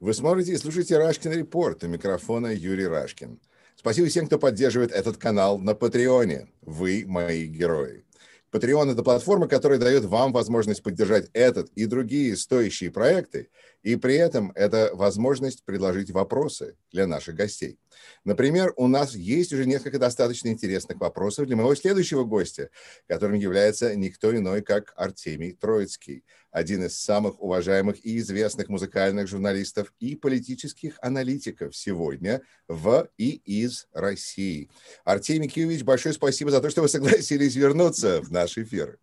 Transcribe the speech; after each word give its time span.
Вы 0.00 0.14
смотрите 0.14 0.52
и 0.52 0.56
слушаете 0.56 0.96
Рашкин 0.96 1.32
Репорт. 1.32 1.82
У 1.82 1.88
микрофона 1.88 2.54
Юрий 2.54 2.86
Рашкин. 2.86 3.40
Спасибо 3.74 4.06
всем, 4.06 4.28
кто 4.28 4.38
поддерживает 4.38 4.92
этот 4.92 5.16
канал 5.16 5.58
на 5.58 5.74
Патреоне. 5.74 6.46
Вы 6.62 7.02
мои 7.04 7.46
герои. 7.46 8.04
Patreon– 8.52 8.92
это 8.92 9.02
платформа, 9.02 9.48
которая 9.48 9.80
дает 9.80 10.04
вам 10.04 10.32
возможность 10.32 10.84
поддержать 10.84 11.28
этот 11.32 11.68
и 11.70 11.86
другие 11.86 12.36
стоящие 12.36 12.92
проекты, 12.92 13.50
и 13.82 13.96
при 13.96 14.14
этом 14.14 14.52
это 14.54 14.90
возможность 14.94 15.64
предложить 15.64 16.10
вопросы 16.10 16.76
для 16.92 17.06
наших 17.06 17.34
гостей. 17.34 17.78
Например, 18.24 18.72
у 18.76 18.86
нас 18.86 19.14
есть 19.14 19.52
уже 19.52 19.66
несколько 19.66 19.98
достаточно 19.98 20.48
интересных 20.48 20.98
вопросов 21.00 21.46
для 21.46 21.56
моего 21.56 21.74
следующего 21.74 22.24
гостя, 22.24 22.70
которым 23.06 23.36
является 23.36 23.94
никто 23.96 24.36
иной, 24.36 24.62
как 24.62 24.92
Артемий 24.96 25.52
Троицкий, 25.52 26.24
один 26.50 26.84
из 26.84 26.98
самых 26.98 27.40
уважаемых 27.40 28.04
и 28.04 28.18
известных 28.18 28.68
музыкальных 28.68 29.28
журналистов 29.28 29.92
и 30.00 30.16
политических 30.16 30.98
аналитиков 31.00 31.76
сегодня 31.76 32.42
в 32.66 33.08
и 33.16 33.30
из 33.44 33.86
России. 33.92 34.70
Артемий 35.04 35.48
Киевич, 35.48 35.82
большое 35.82 36.14
спасибо 36.14 36.50
за 36.50 36.60
то, 36.60 36.70
что 36.70 36.82
вы 36.82 36.88
согласились 36.88 37.54
вернуться 37.54 38.20
в 38.22 38.30
наш 38.30 38.58
эфир. 38.58 38.98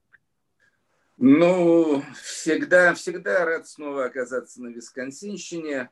Ну, 1.17 2.03
всегда, 2.21 2.93
всегда 2.93 3.45
рад 3.45 3.67
снова 3.67 4.05
оказаться 4.05 4.61
на 4.61 4.67
Висконсинщине. 4.67 5.89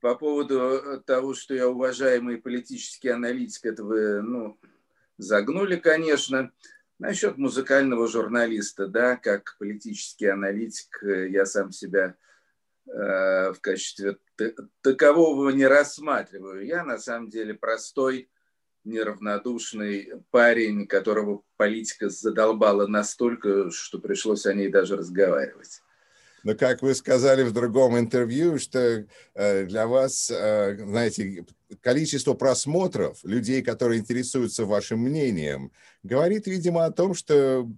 По 0.00 0.14
поводу 0.14 1.02
того, 1.06 1.34
что 1.34 1.54
я 1.54 1.68
уважаемый 1.68 2.38
политический 2.38 3.08
аналитик, 3.08 3.66
это 3.66 3.84
вы, 3.84 4.22
ну, 4.22 4.58
загнули, 5.18 5.76
конечно. 5.76 6.52
Насчет 6.98 7.36
музыкального 7.36 8.08
журналиста, 8.08 8.86
да, 8.86 9.16
как 9.16 9.56
политический 9.58 10.26
аналитик, 10.26 10.98
я 11.02 11.44
сам 11.46 11.70
себя 11.70 12.16
э, 12.86 13.52
в 13.52 13.58
качестве 13.60 14.18
такового 14.80 15.50
не 15.50 15.66
рассматриваю. 15.66 16.64
Я 16.64 16.84
на 16.84 16.98
самом 16.98 17.28
деле 17.28 17.54
простой 17.54 18.30
неравнодушный 18.88 20.12
парень, 20.30 20.86
которого 20.86 21.42
политика 21.56 22.08
задолбала 22.08 22.86
настолько, 22.86 23.70
что 23.70 23.98
пришлось 23.98 24.46
о 24.46 24.54
ней 24.54 24.68
даже 24.68 24.96
разговаривать. 24.96 25.82
Но 26.44 26.54
как 26.54 26.82
вы 26.82 26.94
сказали 26.94 27.42
в 27.42 27.52
другом 27.52 27.98
интервью, 27.98 28.58
что 28.58 29.06
э, 29.34 29.64
для 29.64 29.86
вас, 29.86 30.30
э, 30.30 30.76
знаете, 30.76 31.44
количество 31.80 32.34
просмотров 32.34 33.18
людей, 33.24 33.62
которые 33.62 34.00
интересуются 34.00 34.64
вашим 34.64 35.00
мнением, 35.00 35.72
говорит, 36.02 36.46
видимо, 36.46 36.84
о 36.84 36.92
том, 36.92 37.14
что 37.14 37.68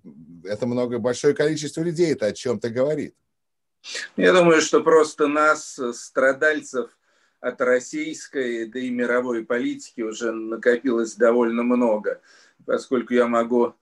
это 0.45 0.67
много 0.67 0.99
большое 0.99 1.35
количество 1.35 1.83
людей 1.83 2.13
это 2.13 2.27
о 2.27 2.33
чем-то 2.33 2.71
говорит. 2.71 3.15
Я 4.17 4.33
думаю, 4.33 4.61
что 4.61 4.83
просто 4.83 5.27
нас, 5.27 5.81
страдальцев, 5.95 6.91
от 7.41 7.61
российской, 7.61 8.67
да 8.67 8.79
и 8.79 8.91
мировой 8.91 9.45
политики 9.45 10.01
уже 10.03 10.33
накопилось 10.33 11.15
довольно 11.15 11.63
много, 11.63 12.21
поскольку 12.67 13.15
я 13.15 13.27
могу 13.27 13.75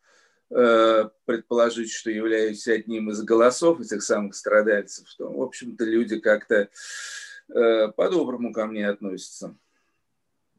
э, 0.50 1.08
предположить, 1.24 1.92
что 1.92 2.10
являюсь 2.10 2.66
одним 2.68 3.10
из 3.10 3.22
голосов 3.22 3.80
этих 3.80 4.02
самых 4.02 4.34
страдальцев, 4.34 5.06
то, 5.16 5.30
в 5.30 5.42
общем-то, 5.42 5.84
люди 5.84 6.20
как-то 6.20 6.68
э, 7.48 7.88
по-доброму 7.88 8.52
ко 8.52 8.66
мне 8.66 8.88
относятся. 8.88 9.56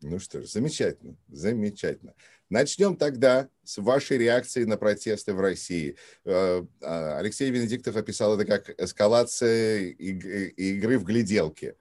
Ну 0.02 0.20
что 0.20 0.42
ж, 0.42 0.46
замечательно, 0.46 1.18
замечательно. 1.28 2.14
Начнем 2.50 2.96
тогда 2.96 3.48
с 3.64 3.78
вашей 3.78 4.18
реакции 4.18 4.64
на 4.64 4.76
протесты 4.76 5.34
в 5.34 5.40
России. 5.40 5.98
Э, 6.26 6.64
а, 6.82 7.18
Алексей 7.20 7.52
Венедиктов 7.52 7.96
описал 7.96 8.40
это 8.40 8.46
как 8.46 8.70
эскалация 8.82 9.82
игры 9.90 10.98
в 10.98 11.04
гляделки. 11.04 11.76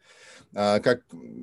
А, 0.54 0.80
как, 0.80 1.02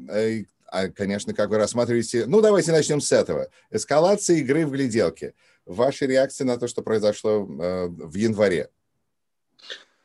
э, 0.09 0.43
а, 0.67 0.89
конечно, 0.89 1.33
как 1.33 1.49
вы 1.49 1.57
рассматриваете... 1.57 2.25
Ну, 2.25 2.41
давайте 2.41 2.71
начнем 2.71 3.01
с 3.01 3.11
этого. 3.11 3.49
Эскалация 3.71 4.37
игры 4.37 4.65
в 4.65 4.71
гляделке. 4.71 5.33
Ваша 5.65 6.05
реакция 6.05 6.45
на 6.45 6.57
то, 6.57 6.67
что 6.67 6.81
произошло 6.81 7.47
э, 7.47 7.87
в 7.87 8.15
январе? 8.15 8.69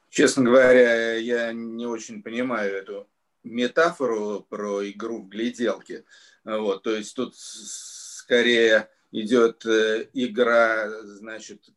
Честно 0.08 0.44
говоря, 0.44 1.14
я 1.14 1.52
не 1.52 1.86
очень 1.86 2.22
понимаю 2.22 2.74
эту 2.74 3.08
метафору 3.44 4.46
про 4.48 4.88
игру 4.90 5.22
в 5.22 5.28
гляделке. 5.28 6.04
Вот, 6.44 6.82
то 6.82 6.94
есть 6.94 7.14
тут 7.14 7.36
скорее 7.36 8.88
идет 9.12 9.64
э, 9.66 10.08
игра, 10.12 10.90
значит, 11.02 11.68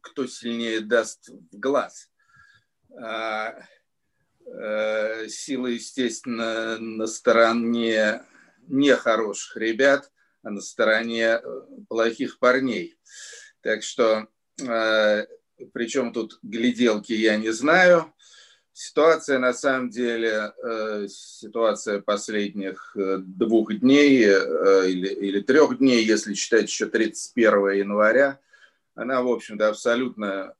кто 0.00 0.26
сильнее 0.26 0.80
даст 0.80 1.28
в 1.28 1.58
глаз. 1.58 2.08
Э, 4.46 5.28
сила, 5.28 5.66
естественно, 5.68 6.78
на 6.78 7.06
стороне 7.06 8.22
нехороших 8.68 9.56
ребят, 9.56 10.10
а 10.42 10.50
на 10.50 10.60
стороне 10.60 11.40
э, 11.42 11.62
плохих 11.88 12.38
парней. 12.38 12.96
Так 13.60 13.82
что, 13.82 14.28
э, 14.60 15.26
причем 15.72 16.12
тут 16.12 16.38
гляделки 16.42 17.12
я 17.12 17.36
не 17.36 17.50
знаю. 17.50 18.12
Ситуация 18.72 19.38
на 19.38 19.52
самом 19.52 19.90
деле, 19.90 20.54
ситуация 21.06 22.00
последних 22.00 22.96
двух 22.96 23.74
дней 23.74 24.24
или, 24.24 25.08
или 25.08 25.40
трех 25.42 25.76
дней, 25.76 26.02
если 26.02 26.32
считать 26.32 26.70
еще 26.70 26.86
31 26.86 27.72
января, 27.72 28.40
она, 28.94 29.20
в 29.20 29.28
общем-то, 29.28 29.68
абсолютно 29.68 30.54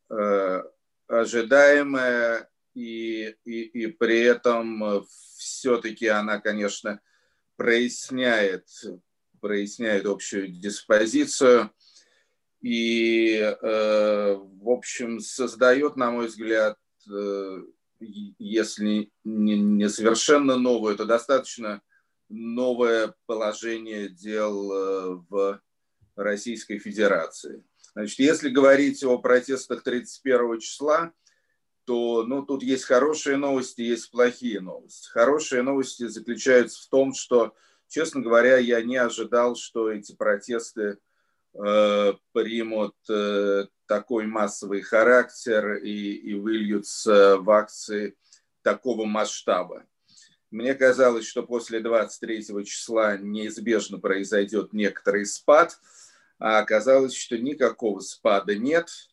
ожидаемая 1.09 2.50
и, 2.75 3.34
и, 3.44 3.62
и 3.62 3.87
при 3.88 4.21
этом 4.21 4.83
э, 4.84 5.03
все-таки 5.37 6.06
она, 6.06 6.41
конечно, 6.41 7.00
проясняет, 7.56 8.66
проясняет 9.41 10.06
общую 10.06 10.49
диспозицию 10.49 11.71
и, 12.61 13.34
э, 13.38 14.34
в 14.34 14.71
общем, 14.71 15.21
создает, 15.21 15.97
на 15.97 16.11
мой 16.11 16.28
взгляд, 16.28 16.78
э, 17.11 17.62
если 18.00 19.11
не, 19.25 19.59
не 19.59 19.88
совершенно 19.88 20.56
новое, 20.56 20.97
то 20.97 21.05
достаточно 21.05 21.82
новое 22.28 23.15
положение 23.27 24.09
дел 24.09 25.22
в 25.28 25.61
Российской 26.16 26.78
Федерации. 26.78 27.62
Значит, 27.94 28.19
если 28.19 28.49
говорить 28.49 29.05
о 29.05 29.19
протестах 29.19 29.82
31 29.82 30.59
числа, 30.59 31.12
то 31.84 32.25
ну, 32.25 32.43
тут 32.43 32.62
есть 32.62 32.84
хорошие 32.84 33.37
новости, 33.37 33.82
есть 33.82 34.10
плохие 34.10 34.60
новости. 34.60 35.09
Хорошие 35.09 35.62
новости 35.62 36.06
заключаются 36.06 36.82
в 36.82 36.87
том, 36.88 37.15
что, 37.15 37.54
честно 37.88 38.20
говоря, 38.20 38.59
я 38.59 38.82
не 38.82 38.97
ожидал, 38.97 39.56
что 39.56 39.91
эти 39.91 40.15
протесты 40.15 40.98
э, 41.54 42.12
примут 42.32 42.94
э, 43.10 43.66
такой 43.87 44.26
массовый 44.26 44.82
характер 44.82 45.75
и, 45.75 46.12
и 46.15 46.34
выльются 46.34 47.38
в 47.38 47.50
акции 47.50 48.16
такого 48.62 49.04
масштаба. 49.04 49.84
Мне 50.50 50.75
казалось, 50.75 51.26
что 51.26 51.43
после 51.43 51.81
23 51.81 52.64
числа 52.64 53.16
неизбежно 53.16 53.99
произойдет 53.99 54.72
некоторый 54.72 55.26
спад, 55.26 55.78
а 56.38 56.59
оказалось, 56.59 57.14
что 57.14 57.38
никакого 57.38 58.00
спада 58.00 58.54
нет– 58.54 58.88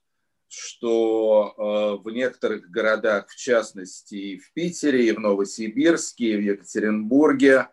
что 0.50 1.54
э, 2.02 2.04
в 2.04 2.12
некоторых 2.12 2.70
городах, 2.70 3.30
в 3.30 3.36
частности 3.36 4.16
и 4.16 4.38
в 4.40 4.52
Питере, 4.54 5.08
и 5.08 5.12
в 5.12 5.20
Новосибирске, 5.20 6.34
и 6.34 6.38
в 6.38 6.42
Екатеринбурге, 6.42 7.68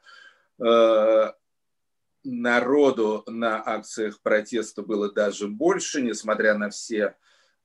э, 0.59 1.33
народу 2.25 3.23
на 3.27 3.63
акциях 3.67 4.21
протеста 4.21 4.83
было 4.83 5.13
даже 5.13 5.49
больше, 5.49 6.03
несмотря 6.03 6.57
на 6.59 6.71
все 6.71 7.15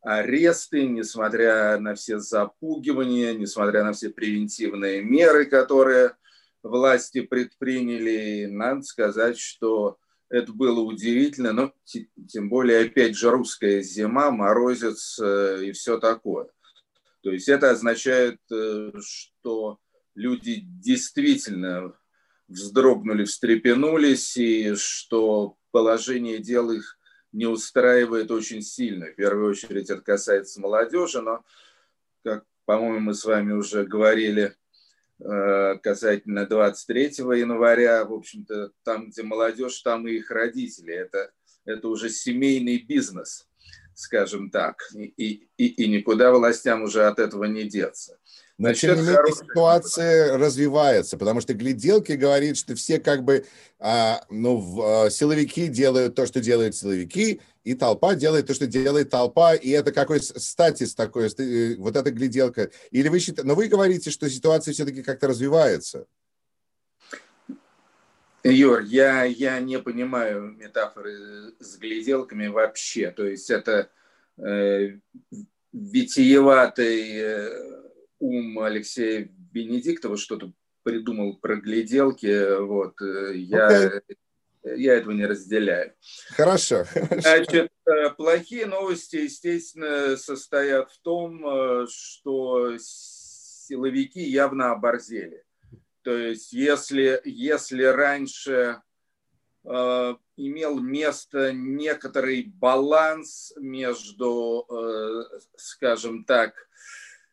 аресты, 0.02 0.88
несмотря 0.88 1.78
на 1.80 1.96
все 1.96 2.20
запугивания, 2.20 3.34
несмотря 3.34 3.84
на 3.84 3.94
все 3.94 4.10
превентивные 4.10 5.02
меры, 5.04 5.46
которые 5.46 6.16
власти 6.64 7.22
предприняли. 7.22 8.46
Надо 8.46 8.82
сказать, 8.84 9.38
что 9.38 9.98
это 10.32 10.54
было 10.54 10.80
удивительно, 10.80 11.52
но 11.52 11.74
тем 12.28 12.50
более, 12.50 12.86
опять 12.86 13.18
же, 13.18 13.30
русская 13.30 13.82
зима, 13.82 14.32
морозец 14.32 15.20
э, 15.20 15.66
и 15.66 15.72
все 15.74 16.00
такое. 16.00 16.48
То 17.22 17.32
есть 17.32 17.50
это 17.50 17.70
означает, 17.70 18.40
э, 18.50 18.92
что 19.02 19.78
люди 20.16 20.62
действительно 20.64 21.94
вздрогнули, 22.48 23.26
встрепенулись, 23.26 24.38
и 24.38 24.74
что 24.76 25.58
положение 25.72 26.40
дел 26.40 26.72
их 26.72 26.98
не 27.34 27.46
устраивает 27.46 28.32
очень 28.32 28.62
сильно. 28.62 29.08
В 29.08 29.16
первую 29.16 29.52
очередь 29.52 29.90
это 29.90 30.02
касается 30.02 30.62
молодежи, 30.62 31.22
но, 31.22 31.44
как, 32.24 32.46
по-моему, 32.66 33.00
мы 33.00 33.14
с 33.14 33.26
вами 33.26 33.52
уже 33.52 33.86
говорили, 33.86 34.56
касательно 35.24 36.46
23 36.46 37.04
января, 37.38 38.06
в 38.06 38.14
общем-то, 38.14 38.72
там, 38.84 39.10
где 39.10 39.24
молодежь, 39.24 39.82
там 39.82 40.08
и 40.08 40.14
их 40.14 40.32
родители. 40.32 40.94
Это, 40.94 41.32
это 41.66 41.88
уже 41.88 42.10
семейный 42.10 42.80
бизнес, 42.80 43.48
скажем 43.94 44.50
так, 44.50 44.82
и, 44.96 45.48
и, 45.58 45.68
и 45.68 45.88
никуда 45.88 46.32
властям 46.32 46.84
уже 46.84 47.06
от 47.06 47.20
этого 47.20 47.46
не 47.46 47.64
деться. 47.64 48.18
Но 48.62 48.74
тем 48.74 48.96
не 48.96 49.02
менее 49.02 49.34
ситуация 49.34 50.38
развивается, 50.38 51.18
потому 51.18 51.42
что 51.42 51.56
гляделки 51.56 52.12
говорит, 52.12 52.58
что 52.58 52.76
все 52.76 53.00
как 53.00 53.24
бы, 53.24 53.46
а, 53.80 54.24
ну, 54.30 54.58
в, 54.58 55.06
а, 55.06 55.10
силовики 55.10 55.68
делают 55.68 56.14
то, 56.14 56.28
что 56.28 56.42
делают 56.42 56.76
силовики, 56.76 57.42
и 57.64 57.74
толпа 57.74 58.14
делает 58.14 58.46
то, 58.46 58.54
что 58.54 58.68
делает 58.68 59.10
толпа, 59.10 59.56
и 59.56 59.70
это 59.70 59.92
какой 59.92 60.22
статис 60.22 60.94
такой, 60.94 61.28
э, 61.28 61.76
вот 61.78 61.96
эта 61.96 62.12
гляделка. 62.12 62.70
Или 62.92 63.08
вы 63.08 63.20
считаете, 63.20 63.48
но 63.48 63.56
вы 63.56 63.68
говорите, 63.68 64.12
что 64.12 64.30
ситуация 64.30 64.74
все-таки 64.74 65.02
как-то 65.02 65.28
развивается. 65.28 66.06
Юр, 68.44 68.82
я, 68.82 69.24
я 69.24 69.60
не 69.60 69.80
понимаю 69.80 70.52
метафоры 70.52 71.54
с 71.60 71.78
гляделками 71.78 72.48
вообще. 72.48 73.12
То 73.12 73.26
есть 73.26 73.50
это 73.50 73.90
э, 74.38 74.98
витиеватый 75.72 77.12
э, 77.16 77.82
ум 78.22 78.60
Алексея 78.60 79.30
Бенедиктова 79.52 80.16
что-то 80.16 80.54
придумал 80.84 81.38
про 81.38 81.56
гляделки. 81.58 82.60
Вот, 82.60 83.02
э, 83.02 83.36
я, 83.36 83.88
okay. 83.88 84.02
я 84.64 84.94
этого 84.94 85.12
не 85.12 85.26
разделяю. 85.26 85.94
Хорошо. 86.30 86.86
Значит, 87.12 87.72
э, 87.86 88.10
плохие 88.12 88.66
новости, 88.66 89.18
естественно, 89.18 90.16
состоят 90.18 90.92
в 90.92 91.02
том, 91.02 91.46
э, 91.46 91.88
что 91.90 92.78
силовики 92.80 94.22
явно 94.22 94.72
оборзели. 94.72 95.44
То 96.04 96.16
есть, 96.16 96.52
если, 96.52 97.22
если 97.26 97.84
раньше 97.84 98.82
э, 99.64 100.16
имел 100.36 100.80
место 100.80 101.54
некоторый 101.54 102.44
баланс 102.44 103.54
между, 103.58 104.66
э, 104.70 105.40
скажем 105.58 106.24
так, 106.24 106.56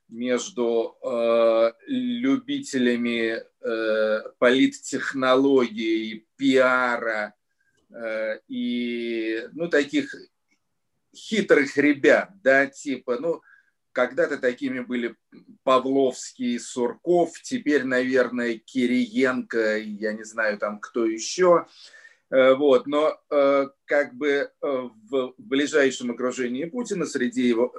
между 0.09 0.97
э, 1.03 1.73
любителями 1.87 3.43
э, 3.61 4.23
политтехнологий, 4.39 6.27
пиара 6.37 7.35
э, 7.91 8.39
и 8.49 9.49
ну, 9.53 9.69
таких 9.69 10.15
хитрых 11.15 11.77
ребят, 11.77 12.31
да, 12.43 12.67
типа, 12.67 13.19
ну, 13.19 13.43
когда-то 13.93 14.39
такими 14.39 14.81
были 14.81 15.17
Павловский, 15.65 16.59
Сурков, 16.59 17.33
теперь, 17.43 17.85
наверное, 17.85 18.59
Кириенко, 18.59 19.79
я 19.79 20.13
не 20.13 20.25
знаю 20.25 20.59
там 20.59 20.79
кто 20.79 21.05
еще, 21.05 21.67
э, 22.31 22.55
вот, 22.55 22.87
но 22.87 23.19
э, 23.31 23.67
как 23.85 24.15
бы 24.15 24.29
э, 24.29 24.51
в 24.63 25.35
ближайшем 25.37 26.13
окружении 26.13 26.65
Путина 26.67 27.07
среди 27.07 27.43
его 27.43 27.75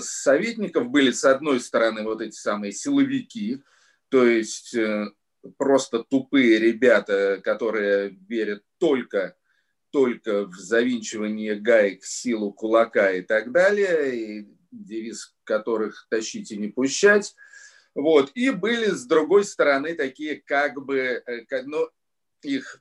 советников 0.00 0.88
были, 0.88 1.10
с 1.10 1.24
одной 1.24 1.60
стороны, 1.60 2.02
вот 2.02 2.20
эти 2.20 2.34
самые 2.34 2.72
силовики, 2.72 3.62
то 4.08 4.24
есть 4.24 4.74
э, 4.74 5.10
просто 5.56 6.04
тупые 6.04 6.58
ребята, 6.58 7.40
которые 7.42 8.10
верят 8.28 8.62
только, 8.78 9.36
только 9.90 10.46
в 10.46 10.54
завинчивание 10.54 11.56
гаек, 11.56 12.04
силу 12.04 12.52
кулака 12.52 13.12
и 13.12 13.22
так 13.22 13.52
далее, 13.52 14.16
и 14.16 14.48
девиз 14.70 15.34
которых 15.44 16.06
«тащить 16.08 16.52
и 16.52 16.56
не 16.56 16.68
пущать». 16.68 17.34
Вот. 17.94 18.30
И 18.34 18.50
были, 18.50 18.86
с 18.86 19.04
другой 19.04 19.44
стороны, 19.44 19.94
такие 19.94 20.36
как 20.36 20.82
бы, 20.82 21.22
э, 21.26 21.44
как, 21.46 21.66
ну, 21.66 21.88
их 22.42 22.80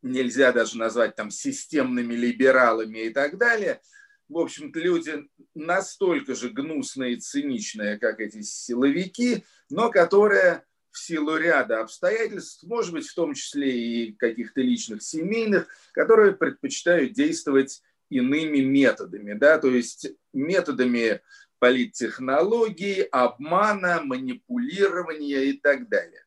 нельзя 0.00 0.52
даже 0.52 0.78
назвать 0.78 1.14
там 1.14 1.30
системными 1.30 2.14
либералами 2.14 3.00
и 3.00 3.10
так 3.10 3.36
далее– 3.36 3.80
в 4.32 4.38
общем-то, 4.38 4.80
люди 4.80 5.28
настолько 5.54 6.34
же 6.34 6.48
гнусные 6.48 7.14
и 7.14 7.20
циничные, 7.20 7.98
как 7.98 8.20
эти 8.20 8.40
силовики, 8.40 9.44
но 9.68 9.90
которые 9.90 10.64
в 10.90 10.98
силу 10.98 11.36
ряда 11.36 11.80
обстоятельств, 11.80 12.64
может 12.64 12.92
быть, 12.92 13.06
в 13.06 13.14
том 13.14 13.34
числе 13.34 13.70
и 13.70 14.12
каких-то 14.12 14.60
личных 14.60 15.02
семейных, 15.02 15.68
которые 15.92 16.32
предпочитают 16.32 17.12
действовать 17.12 17.82
иными 18.08 18.58
методами, 18.58 19.34
да, 19.34 19.58
то 19.58 19.68
есть 19.68 20.08
методами 20.32 21.20
политтехнологий, 21.58 23.02
обмана, 23.02 24.02
манипулирования 24.02 25.44
и 25.44 25.52
так 25.54 25.88
далее. 25.88 26.24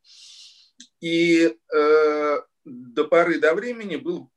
И 1.01 1.56
э, 1.74 2.38
до 2.63 3.04
поры 3.06 3.40
до 3.40 3.54
времени 3.54 3.98
был 3.98 4.31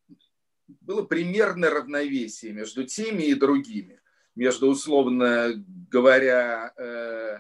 было 0.89 1.03
примерно 1.03 1.69
равновесие 1.69 2.55
между 2.55 2.85
теми 2.85 3.25
и 3.25 3.35
другими. 3.35 4.01
Между, 4.35 4.69
условно 4.69 5.53
говоря, 5.91 6.73
э, 6.79 7.39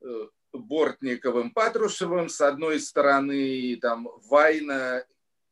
э, 0.00 0.28
Бортниковым, 0.52 1.50
Патрушевым 1.50 2.28
с 2.28 2.40
одной 2.40 2.78
стороны, 2.78 3.48
и 3.48 3.76
там 3.76 4.08
Вайна, 4.30 5.04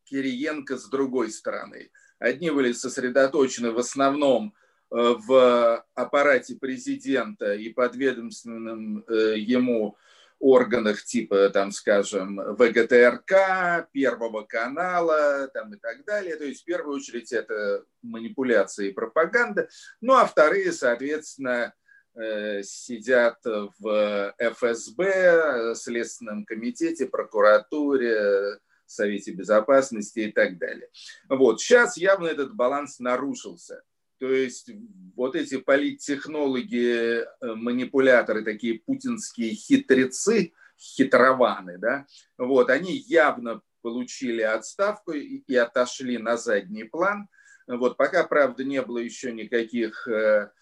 Кириенко 0.04 0.76
с 0.76 0.88
другой 0.88 1.32
стороны. 1.32 1.90
Одни 2.20 2.50
были 2.50 2.70
сосредоточены 2.70 3.72
в 3.72 3.78
основном 3.78 4.54
э, 4.92 4.94
в 4.94 5.84
аппарате 5.94 6.54
президента 6.54 7.54
и 7.54 7.70
подведомственным 7.70 9.04
ему 9.08 9.96
органах 10.42 11.04
типа, 11.04 11.50
там, 11.50 11.70
скажем, 11.70 12.36
ВГТРК, 12.36 13.88
Первого 13.92 14.42
канала 14.42 15.48
там, 15.54 15.72
и 15.72 15.78
так 15.78 16.04
далее. 16.04 16.34
То 16.36 16.44
есть, 16.44 16.62
в 16.62 16.64
первую 16.64 16.96
очередь, 16.96 17.32
это 17.32 17.84
манипуляция 18.02 18.88
и 18.88 18.92
пропаганда. 18.92 19.68
Ну, 20.00 20.14
а 20.14 20.26
вторые, 20.26 20.72
соответственно, 20.72 21.72
э, 22.16 22.62
сидят 22.64 23.38
в 23.44 24.34
ФСБ, 24.36 25.74
Следственном 25.76 26.44
комитете, 26.44 27.06
прокуратуре, 27.06 28.58
Совете 28.84 29.30
Безопасности 29.30 30.20
и 30.20 30.32
так 30.32 30.58
далее. 30.58 30.88
Вот. 31.28 31.60
Сейчас 31.60 31.96
явно 31.96 32.26
этот 32.26 32.54
баланс 32.54 32.98
нарушился. 32.98 33.82
То 34.22 34.32
есть 34.32 34.70
вот 35.16 35.34
эти 35.34 35.56
политтехнологи, 35.56 37.22
э, 37.24 37.24
манипуляторы, 37.56 38.44
такие 38.44 38.78
путинские 38.78 39.52
хитрецы, 39.52 40.52
хитрованы, 40.78 41.76
да, 41.78 42.06
вот, 42.38 42.70
они 42.70 42.92
явно 42.92 43.62
получили 43.80 44.42
отставку 44.42 45.10
и 45.10 45.54
отошли 45.56 46.18
на 46.18 46.36
задний 46.36 46.84
план. 46.84 47.26
Вот, 47.66 47.96
пока, 47.96 48.22
правда, 48.22 48.62
не 48.62 48.80
было 48.82 48.98
еще 48.98 49.32
никаких 49.32 50.06
э, 50.06 50.52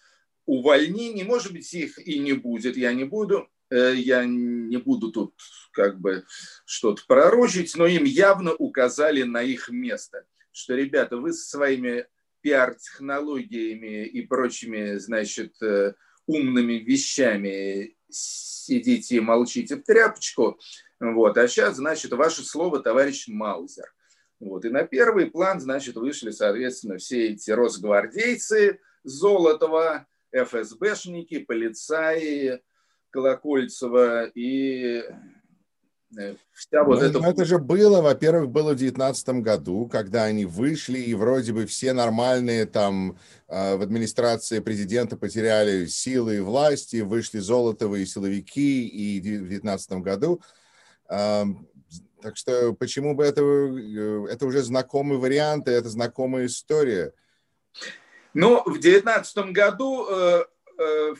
увольнений, 0.47 1.23
может 1.23 1.51
быть, 1.51 1.71
их 1.71 1.99
и 1.99 2.17
не 2.17 2.33
будет, 2.33 2.75
я 2.77 2.95
не 2.95 3.03
буду, 3.03 3.47
э, 3.69 3.93
я 3.93 4.25
не 4.25 4.77
буду 4.77 5.11
тут 5.11 5.35
как 5.71 5.99
бы 5.99 6.25
что-то 6.65 7.03
пророчить, 7.07 7.75
но 7.75 7.85
им 7.85 8.05
явно 8.05 8.55
указали 8.55 9.21
на 9.21 9.43
их 9.43 9.69
место, 9.69 10.25
что, 10.51 10.73
ребята, 10.73 11.17
вы 11.17 11.31
со 11.31 11.47
своими 11.47 12.07
пиар-технологиями 12.41 14.05
и 14.05 14.25
прочими, 14.25 14.97
значит, 14.97 15.61
э, 15.61 15.93
умными 16.27 16.73
вещами 16.73 17.95
сидите 18.09 19.17
и 19.17 19.19
молчите 19.19 19.75
в 19.75 19.83
тряпочку. 19.83 20.59
Вот. 20.99 21.37
А 21.37 21.47
сейчас, 21.47 21.77
значит, 21.77 22.11
ваше 22.11 22.43
слово, 22.43 22.79
товарищ 22.79 23.27
Маузер. 23.27 23.93
Вот. 24.39 24.65
И 24.65 24.69
на 24.69 24.83
первый 24.83 25.29
план, 25.29 25.59
значит, 25.59 25.95
вышли, 25.95 26.31
соответственно, 26.31 26.97
все 26.97 27.29
эти 27.29 27.51
росгвардейцы 27.51 28.79
Золотова, 29.03 30.07
ФСБшники, 30.33 31.39
полицаи, 31.39 32.61
Колокольцева 33.11 34.27
и 34.33 35.03
вся 36.53 36.83
вот 36.83 36.99
ну, 36.99 37.05
эта... 37.05 37.19
это 37.19 37.45
же 37.45 37.57
было, 37.57 38.01
во-первых, 38.01 38.49
было 38.49 38.73
в 38.73 38.77
2019 38.77 39.29
году, 39.41 39.87
когда 39.87 40.23
они 40.25 40.45
вышли, 40.45 40.99
и 40.99 41.13
вроде 41.13 41.53
бы 41.53 41.65
все 41.65 41.93
нормальные 41.93 42.65
там 42.65 43.17
э, 43.47 43.75
в 43.75 43.81
администрации 43.81 44.59
президента 44.59 45.17
потеряли 45.17 45.85
силы 45.85 46.37
и 46.37 46.39
власти, 46.39 47.01
вышли 47.01 47.39
Золотовы 47.39 48.01
и 48.01 48.05
силовики, 48.05 48.87
и 48.87 49.19
в 49.19 49.23
2019 49.23 49.91
году. 49.93 50.41
Так 52.21 52.37
что 52.37 52.73
почему 52.73 53.15
бы 53.15 53.23
это, 53.23 53.41
э, 53.41 54.25
это 54.29 54.45
уже 54.45 54.61
знакомый 54.61 55.17
вариант, 55.17 55.67
это 55.67 55.89
знакомая 55.89 56.45
история. 56.45 57.13
Ну, 58.33 58.61
в 58.63 58.79
2019 58.79 59.51
году 59.51 60.07
э, 60.09 60.43
э, 60.77 61.13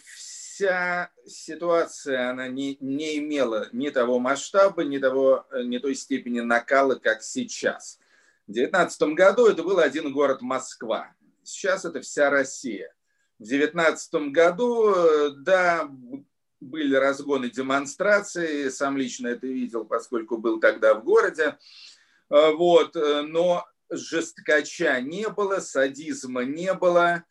вся 0.62 1.10
ситуация, 1.26 2.30
она 2.30 2.48
не, 2.48 2.78
не 2.80 3.18
имела 3.18 3.68
ни 3.72 3.90
того 3.90 4.20
масштаба, 4.20 4.84
ни, 4.84 5.00
того, 5.00 5.48
ни 5.64 5.80
той 5.80 5.96
степени 5.96 6.40
накала, 6.42 6.96
как 6.96 7.24
сейчас. 7.24 8.00
В 8.48 8.54
2019 8.54 9.02
году 9.16 9.48
это 9.48 9.64
был 9.64 9.80
один 9.80 10.12
город 10.14 10.42
Москва. 10.42 11.16
Сейчас 11.42 11.84
это 11.84 12.02
вся 12.02 12.30
Россия. 12.30 12.94
В 13.40 13.46
2019 13.46 14.14
году, 14.32 15.32
да, 15.38 15.90
были 16.60 16.96
разгоны 16.96 17.50
демонстрации, 17.50 18.70
сам 18.70 18.98
лично 18.98 19.30
это 19.30 19.48
видел, 19.48 19.86
поскольку 19.86 20.38
был 20.38 20.60
тогда 20.60 20.94
в 20.94 21.04
городе. 21.04 21.58
Вот, 22.30 22.94
но 22.94 23.66
жесткача 23.90 25.02
не 25.02 25.28
было, 25.28 25.60
садизма 25.60 26.44
не 26.44 26.72
было, 26.76 27.24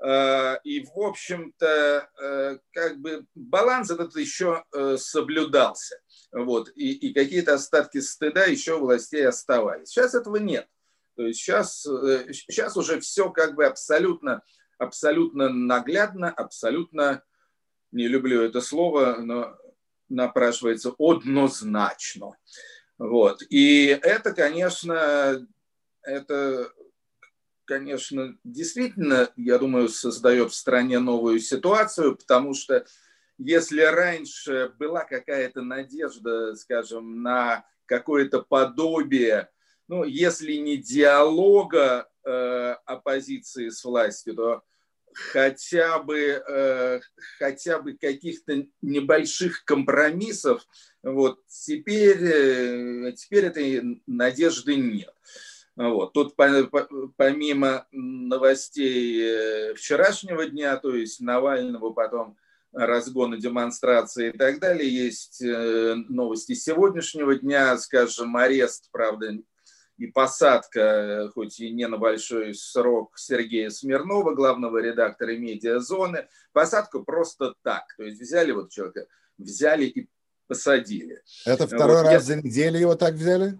И, 0.00 0.86
в 0.94 1.00
общем-то, 1.00 2.60
как 2.72 2.98
бы 3.00 3.26
баланс 3.34 3.90
этот 3.90 4.14
еще 4.16 4.64
соблюдался. 4.96 5.98
Вот. 6.32 6.70
И, 6.76 6.92
и 6.92 7.12
какие-то 7.14 7.54
остатки 7.54 7.98
стыда 7.98 8.44
еще 8.44 8.76
у 8.76 8.80
властей 8.80 9.26
оставались. 9.26 9.88
Сейчас 9.88 10.14
этого 10.14 10.36
нет. 10.36 10.68
То 11.16 11.26
есть 11.26 11.40
сейчас, 11.40 11.82
сейчас 12.30 12.76
уже 12.76 13.00
все 13.00 13.30
как 13.30 13.56
бы 13.56 13.66
абсолютно, 13.66 14.42
абсолютно 14.78 15.48
наглядно, 15.48 16.30
абсолютно, 16.30 17.24
не 17.90 18.06
люблю 18.06 18.42
это 18.42 18.60
слово, 18.60 19.16
но 19.18 19.56
напрашивается 20.08 20.94
однозначно. 20.96 22.36
Вот. 22.98 23.42
И 23.50 23.86
это, 23.86 24.32
конечно, 24.32 25.44
это, 26.02 26.72
конечно, 27.68 28.36
действительно, 28.44 29.30
я 29.36 29.58
думаю, 29.58 29.90
создает 29.90 30.50
в 30.50 30.54
стране 30.54 30.98
новую 30.98 31.38
ситуацию, 31.38 32.16
потому 32.16 32.54
что 32.54 32.86
если 33.36 33.82
раньше 33.82 34.72
была 34.78 35.04
какая-то 35.04 35.60
надежда, 35.60 36.56
скажем, 36.56 37.22
на 37.22 37.66
какое-то 37.84 38.40
подобие, 38.40 39.50
ну, 39.86 40.04
если 40.04 40.54
не 40.54 40.78
диалога 40.78 42.08
э, 42.24 42.76
оппозиции 42.86 43.68
с 43.68 43.84
властью, 43.84 44.34
то 44.34 44.62
хотя 45.12 45.98
бы, 45.98 46.42
э, 46.46 47.00
хотя 47.38 47.80
бы 47.80 47.92
каких-то 47.94 48.66
небольших 48.80 49.64
компромиссов, 49.64 50.66
вот 51.02 51.40
теперь, 51.48 52.22
э, 52.22 53.12
теперь 53.12 53.44
этой 53.44 54.02
надежды 54.06 54.74
нет. 54.76 55.12
Вот. 55.78 56.12
Тут 56.12 56.34
помимо 56.36 57.86
новостей 57.92 59.22
э, 59.22 59.74
вчерашнего 59.74 60.46
дня, 60.46 60.76
то 60.76 60.94
есть 60.94 61.20
Навального, 61.20 61.92
потом 61.92 62.36
разгона 62.72 63.38
демонстрации 63.38 64.28
и 64.28 64.36
так 64.36 64.58
далее, 64.58 64.88
есть 64.88 65.40
новости 65.40 66.52
сегодняшнего 66.52 67.34
дня, 67.36 67.78
скажем, 67.78 68.36
арест, 68.36 68.88
правда, 68.92 69.38
и 69.98 70.06
посадка, 70.06 70.80
э, 70.80 71.28
хоть 71.28 71.58
и 71.60 71.70
не 71.70 71.86
на 71.88 71.98
большой 71.98 72.54
срок, 72.54 73.18
Сергея 73.18 73.68
Смирнова, 73.68 74.32
главного 74.34 74.78
редактора 74.78 75.36
«Медиазоны», 75.36 76.28
посадку 76.52 77.04
просто 77.04 77.54
так. 77.62 77.82
То 77.96 78.04
есть 78.04 78.20
взяли 78.20 78.52
вот 78.52 78.70
человека, 78.70 79.06
взяли 79.36 79.86
и 79.86 80.08
посадили. 80.46 81.22
Это 81.44 81.66
второй 81.66 81.96
вот, 81.96 82.02
раз 82.04 82.12
я... 82.12 82.20
за 82.20 82.36
неделю 82.36 82.78
его 82.78 82.94
так 82.94 83.14
взяли? 83.14 83.58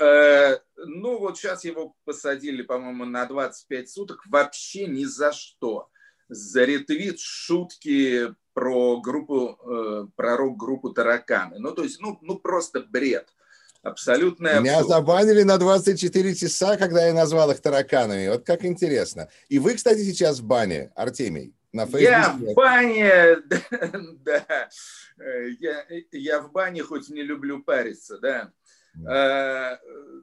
Э, 0.00 0.58
ну, 0.76 1.18
вот 1.18 1.38
сейчас 1.38 1.64
его 1.64 1.94
посадили, 2.04 2.62
по-моему, 2.62 3.04
на 3.04 3.26
25 3.26 3.88
суток 3.88 4.22
вообще 4.26 4.86
ни 4.86 5.04
за 5.04 5.32
что. 5.32 5.88
За 6.28 6.64
ретвит 6.64 7.18
шутки 7.20 8.34
про 8.52 9.00
группу, 9.00 9.58
э, 9.64 10.06
про 10.14 10.36
рок-группу 10.36 10.90
«Тараканы». 10.90 11.58
Ну, 11.58 11.72
то 11.72 11.82
есть, 11.82 12.00
ну, 12.00 12.18
ну 12.22 12.38
просто 12.38 12.80
бред. 12.80 13.28
Абсолютно. 13.82 14.60
Меня 14.60 14.82
забанили 14.82 15.42
на 15.44 15.56
24 15.56 16.34
часа, 16.34 16.76
когда 16.76 17.06
я 17.06 17.14
назвал 17.14 17.50
их 17.50 17.60
тараканами. 17.60 18.28
Вот 18.28 18.44
как 18.44 18.64
интересно. 18.64 19.28
И 19.48 19.58
вы, 19.58 19.74
кстати, 19.74 20.00
сейчас 20.00 20.40
в 20.40 20.44
бане, 20.44 20.90
Артемий. 20.94 21.54
На 21.72 21.86
я 21.98 22.30
в 22.30 22.54
бане, 22.54 23.36
да, 24.24 24.68
я, 25.60 25.84
я 26.12 26.40
в 26.40 26.50
бане, 26.50 26.82
хоть 26.82 27.10
не 27.10 27.22
люблю 27.22 27.62
париться, 27.62 28.18
да. 28.18 28.52
А, 29.06 29.78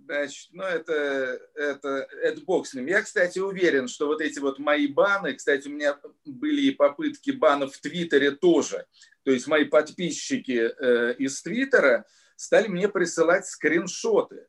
значит, 0.05 0.49
ну 0.51 0.63
это, 0.63 1.39
это, 1.55 2.07
это 2.21 2.41
бог 2.41 2.67
с 2.67 2.73
ним. 2.73 2.87
Я, 2.87 3.01
кстати, 3.01 3.39
уверен, 3.39 3.87
что 3.87 4.07
вот 4.07 4.21
эти 4.21 4.39
вот 4.39 4.59
мои 4.59 4.87
баны, 4.87 5.33
кстати, 5.33 5.67
у 5.67 5.71
меня 5.71 5.99
были 6.25 6.61
и 6.61 6.71
попытки 6.71 7.31
банов 7.31 7.75
в 7.75 7.81
Твиттере 7.81 8.31
тоже. 8.31 8.85
То 9.23 9.31
есть 9.31 9.47
мои 9.47 9.65
подписчики 9.65 10.71
э, 10.77 11.15
из 11.17 11.41
Твиттера, 11.41 12.05
стали 12.35 12.67
мне 12.67 12.87
присылать 12.87 13.47
скриншоты, 13.47 14.47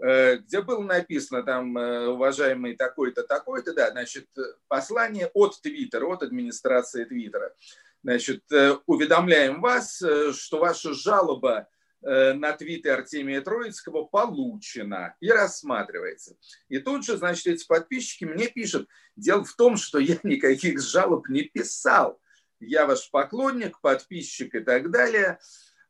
э, 0.00 0.36
где 0.36 0.62
было 0.62 0.82
написано 0.82 1.42
там, 1.42 1.76
э, 1.76 2.08
уважаемый 2.08 2.76
такой-то, 2.76 3.22
такой-то, 3.22 3.74
да, 3.74 3.90
значит, 3.90 4.26
послание 4.68 5.30
от 5.34 5.60
Твиттера, 5.60 6.06
от 6.06 6.22
администрации 6.22 7.04
Твиттера. 7.04 7.54
Значит, 8.02 8.50
э, 8.52 8.76
уведомляем 8.86 9.60
вас, 9.60 10.02
что 10.32 10.58
ваша 10.58 10.94
жалоба 10.94 11.68
на 12.00 12.52
твиты 12.52 12.90
Артемия 12.90 13.40
Троицкого 13.40 14.04
получена 14.04 15.16
и 15.20 15.30
рассматривается. 15.30 16.36
И 16.68 16.78
тут 16.78 17.04
же, 17.04 17.16
значит, 17.16 17.46
эти 17.48 17.66
подписчики 17.66 18.24
мне 18.24 18.46
пишут, 18.46 18.88
дело 19.16 19.44
в 19.44 19.54
том, 19.54 19.76
что 19.76 19.98
я 19.98 20.16
никаких 20.22 20.80
жалоб 20.80 21.28
не 21.28 21.42
писал. 21.42 22.20
Я 22.60 22.86
ваш 22.86 23.10
поклонник, 23.10 23.80
подписчик 23.80 24.54
и 24.54 24.60
так 24.60 24.90
далее. 24.90 25.38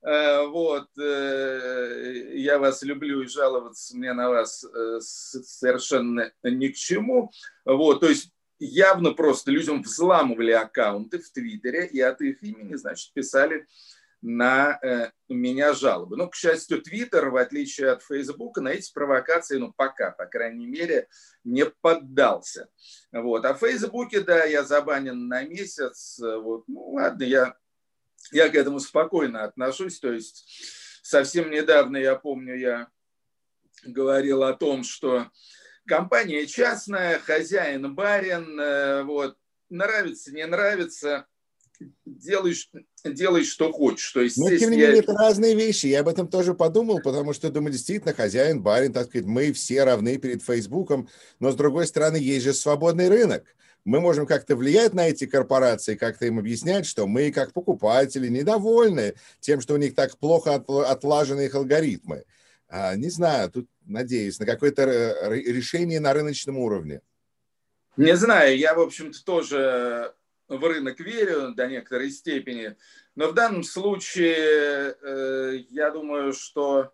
Э, 0.02 0.46
вот, 0.46 0.88
э, 0.98 2.30
я 2.34 2.58
вас 2.58 2.82
люблю 2.82 3.22
и 3.22 3.26
жаловаться 3.26 3.96
мне 3.96 4.12
на 4.12 4.28
вас 4.28 4.64
э, 4.64 5.00
совершенно 5.00 6.30
ни 6.44 6.68
к 6.68 6.76
чему. 6.76 7.32
Вот, 7.64 8.00
то 8.00 8.08
есть 8.08 8.30
явно 8.60 9.12
просто 9.12 9.50
людям 9.50 9.82
взламывали 9.82 10.52
аккаунты 10.52 11.18
в 11.18 11.30
Твиттере 11.30 11.86
и 11.86 12.00
от 12.00 12.20
их 12.20 12.42
имени, 12.42 12.76
значит, 12.76 13.12
писали 13.12 13.66
на 14.20 14.80
меня 15.28 15.72
жалобы. 15.74 16.16
Но, 16.16 16.28
к 16.28 16.34
счастью, 16.34 16.82
Твиттер, 16.82 17.30
в 17.30 17.36
отличие 17.36 17.90
от 17.90 18.02
Фейсбука, 18.02 18.60
на 18.60 18.68
эти 18.68 18.92
провокации, 18.92 19.58
ну, 19.58 19.72
пока, 19.76 20.10
по 20.10 20.26
крайней 20.26 20.66
мере, 20.66 21.08
не 21.44 21.66
поддался. 21.66 22.68
Вот. 23.12 23.44
А 23.44 23.54
в 23.54 23.58
Фейсбуке, 23.58 24.20
да, 24.20 24.44
я 24.44 24.64
забанен 24.64 25.28
на 25.28 25.44
месяц. 25.44 26.18
Вот. 26.18 26.64
Ну, 26.66 26.92
ладно, 26.92 27.22
я 27.22 27.56
я 28.32 28.48
к 28.48 28.54
этому 28.54 28.80
спокойно 28.80 29.44
отношусь. 29.44 30.00
То 30.00 30.12
есть 30.12 30.46
совсем 31.02 31.50
недавно, 31.50 31.96
я 31.96 32.16
помню, 32.16 32.56
я 32.56 32.88
говорил 33.84 34.42
о 34.42 34.54
том, 34.54 34.84
что 34.84 35.30
компания 35.86 36.46
частная, 36.46 37.18
хозяин 37.18 37.94
барин, 37.94 38.58
э, 38.58 39.02
вот, 39.04 39.36
нравится, 39.70 40.32
не 40.32 40.46
нравится, 40.46 41.26
делай, 42.04 42.54
делай 43.04 43.44
что 43.44 43.72
хочешь. 43.72 44.10
То 44.12 44.20
есть, 44.20 44.36
Но, 44.36 44.48
тем 44.48 44.70
не 44.70 44.76
менее, 44.76 44.96
я... 44.96 44.98
это 44.98 45.12
разные 45.12 45.54
вещи. 45.54 45.86
Я 45.86 46.00
об 46.00 46.08
этом 46.08 46.28
тоже 46.28 46.54
подумал, 46.54 47.00
потому 47.02 47.32
что, 47.32 47.50
думаю, 47.50 47.72
действительно, 47.72 48.14
хозяин, 48.14 48.62
барин, 48.62 48.92
так 48.92 49.06
сказать, 49.06 49.26
мы 49.26 49.52
все 49.52 49.84
равны 49.84 50.18
перед 50.18 50.42
Фейсбуком, 50.42 51.08
но, 51.40 51.52
с 51.52 51.56
другой 51.56 51.86
стороны, 51.86 52.16
есть 52.16 52.44
же 52.44 52.52
свободный 52.52 53.08
рынок 53.08 53.44
мы 53.84 54.00
можем 54.00 54.26
как-то 54.26 54.54
влиять 54.54 54.92
на 54.92 55.08
эти 55.08 55.26
корпорации, 55.26 55.96
как-то 55.96 56.26
им 56.26 56.38
объяснять, 56.38 56.84
что 56.84 57.06
мы, 57.06 57.32
как 57.32 57.54
покупатели, 57.54 58.28
недовольны 58.28 59.14
тем, 59.40 59.62
что 59.62 59.74
у 59.74 59.76
них 59.78 59.94
так 59.94 60.18
плохо 60.18 60.56
отлажены 60.56 61.46
их 61.46 61.54
алгоритмы. 61.54 62.24
А, 62.68 62.94
не 62.96 63.08
знаю, 63.08 63.50
тут 63.50 63.66
надеюсь 63.86 64.38
на 64.38 64.44
какое-то 64.44 64.84
решение 65.30 66.00
на 66.00 66.12
рыночном 66.12 66.58
уровне. 66.58 67.00
Не 67.96 68.14
знаю, 68.14 68.58
я, 68.58 68.74
в 68.74 68.80
общем-то, 68.80 69.24
тоже 69.24 70.14
в 70.48 70.64
рынок 70.64 70.98
верю 71.00 71.52
до 71.54 71.66
некоторой 71.66 72.10
степени, 72.10 72.76
но 73.14 73.28
в 73.28 73.34
данном 73.34 73.62
случае 73.62 74.96
э, 75.00 75.56
я 75.70 75.90
думаю, 75.90 76.32
что 76.32 76.92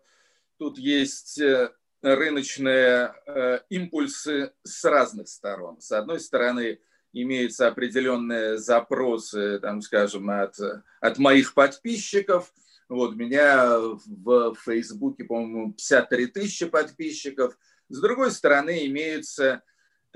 тут 0.57 0.77
есть 0.77 1.39
э, 1.39 1.71
рыночные 2.01 3.13
э, 3.25 3.59
импульсы 3.69 4.51
с 4.63 4.83
разных 4.83 5.27
сторон. 5.27 5.79
С 5.79 5.91
одной 5.91 6.19
стороны, 6.19 6.79
имеются 7.13 7.67
определенные 7.67 8.57
запросы, 8.57 9.59
там, 9.59 9.81
скажем, 9.81 10.29
от, 10.29 10.57
от 10.99 11.17
моих 11.17 11.53
подписчиков. 11.53 12.51
Вот, 12.89 13.11
у 13.11 13.15
меня 13.15 13.79
в 13.79 14.55
Фейсбуке, 14.65 15.23
по-моему, 15.23 15.73
53 15.73 16.27
тысячи 16.27 16.65
подписчиков. 16.65 17.57
С 17.87 18.01
другой 18.01 18.31
стороны, 18.31 18.85
имеются 18.85 19.63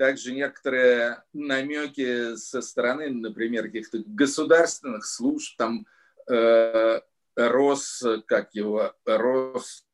также 0.00 0.32
некоторые 0.32 1.22
намеки 1.34 2.34
со 2.36 2.62
стороны, 2.62 3.10
например, 3.10 3.64
каких-то 3.64 3.98
государственных 4.06 5.04
служб, 5.04 5.58
там, 5.58 5.86
э, 6.26 7.00
Рос, 7.36 8.02
как 8.26 8.54
его, 8.54 8.94
Рос, 9.04 9.84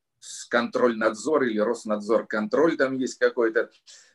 контроль-надзор 0.48 1.42
или 1.46 1.58
Роснадзор-контроль 1.58 2.76
там 2.76 2.96
есть 2.98 3.18
какой-то, 3.18 3.68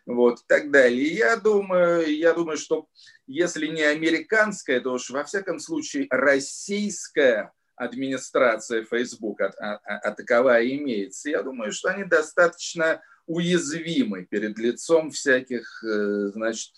вот, 0.06 0.40
и 0.40 0.44
так 0.48 0.72
далее. 0.72 1.14
я 1.14 1.36
думаю, 1.36 2.10
я 2.10 2.34
думаю, 2.34 2.58
что 2.58 2.88
если 3.28 3.68
не 3.68 3.82
американская, 3.84 4.80
то 4.80 4.94
уж 4.94 5.10
во 5.10 5.26
всяком 5.26 5.60
случае 5.60 6.08
российская 6.10 7.52
администрация 7.76 8.86
Facebook, 8.86 9.42
а, 9.42 9.52
а, 9.60 9.98
а 9.98 10.12
таковая 10.12 10.66
имеется, 10.70 11.30
я 11.30 11.44
думаю, 11.44 11.74
что 11.74 11.90
они 11.90 12.06
достаточно 12.06 13.02
уязвимы 13.26 14.26
перед 14.26 14.58
лицом 14.58 15.12
всяких, 15.12 15.84
э, 15.84 16.32
значит, 16.34 16.74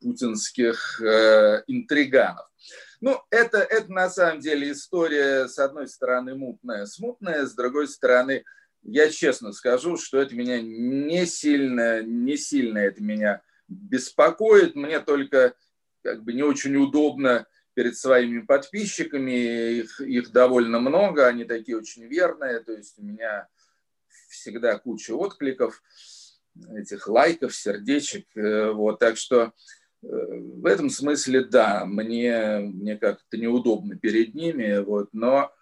путинских 0.00 1.00
э, 1.00 1.62
интриганов. 1.66 2.46
Ну, 3.00 3.20
это, 3.30 3.58
это 3.58 3.90
на 3.90 4.08
самом 4.08 4.40
деле 4.40 4.72
история, 4.72 5.48
с 5.48 5.58
одной 5.58 5.88
стороны, 5.88 6.34
мутная, 6.34 6.86
смутная, 6.86 7.46
с 7.46 7.54
другой 7.54 7.88
стороны, 7.88 8.44
я 8.82 9.10
честно 9.10 9.52
скажу, 9.52 9.96
что 9.96 10.20
это 10.20 10.34
меня 10.34 10.60
не 10.60 11.26
сильно, 11.26 12.02
не 12.02 12.36
сильно 12.36 12.78
это 12.78 13.02
меня 13.02 13.42
беспокоит. 13.68 14.74
Мне 14.74 15.00
только 15.00 15.54
как 16.02 16.24
бы 16.24 16.32
не 16.32 16.42
очень 16.42 16.76
удобно 16.76 17.46
перед 17.74 17.96
своими 17.96 18.40
подписчиками, 18.40 19.78
их, 19.78 20.00
их 20.00 20.30
довольно 20.30 20.78
много, 20.78 21.26
они 21.26 21.44
такие 21.44 21.78
очень 21.78 22.04
верные, 22.04 22.60
то 22.60 22.72
есть 22.72 22.98
у 22.98 23.02
меня 23.02 23.48
всегда 24.42 24.78
куча 24.78 25.12
откликов, 25.12 25.82
этих 26.74 27.08
лайков, 27.08 27.54
сердечек, 27.54 28.26
э, 28.36 28.72
вот, 28.72 28.98
так 28.98 29.16
что 29.16 29.52
э, 30.02 30.06
в 30.06 30.66
этом 30.66 30.90
смысле, 30.90 31.44
да, 31.44 31.86
мне, 31.86 32.58
мне 32.58 32.96
как-то 32.96 33.38
неудобно 33.38 33.96
перед 33.96 34.34
ними, 34.34 34.78
вот, 34.78 35.08
но, 35.12 35.52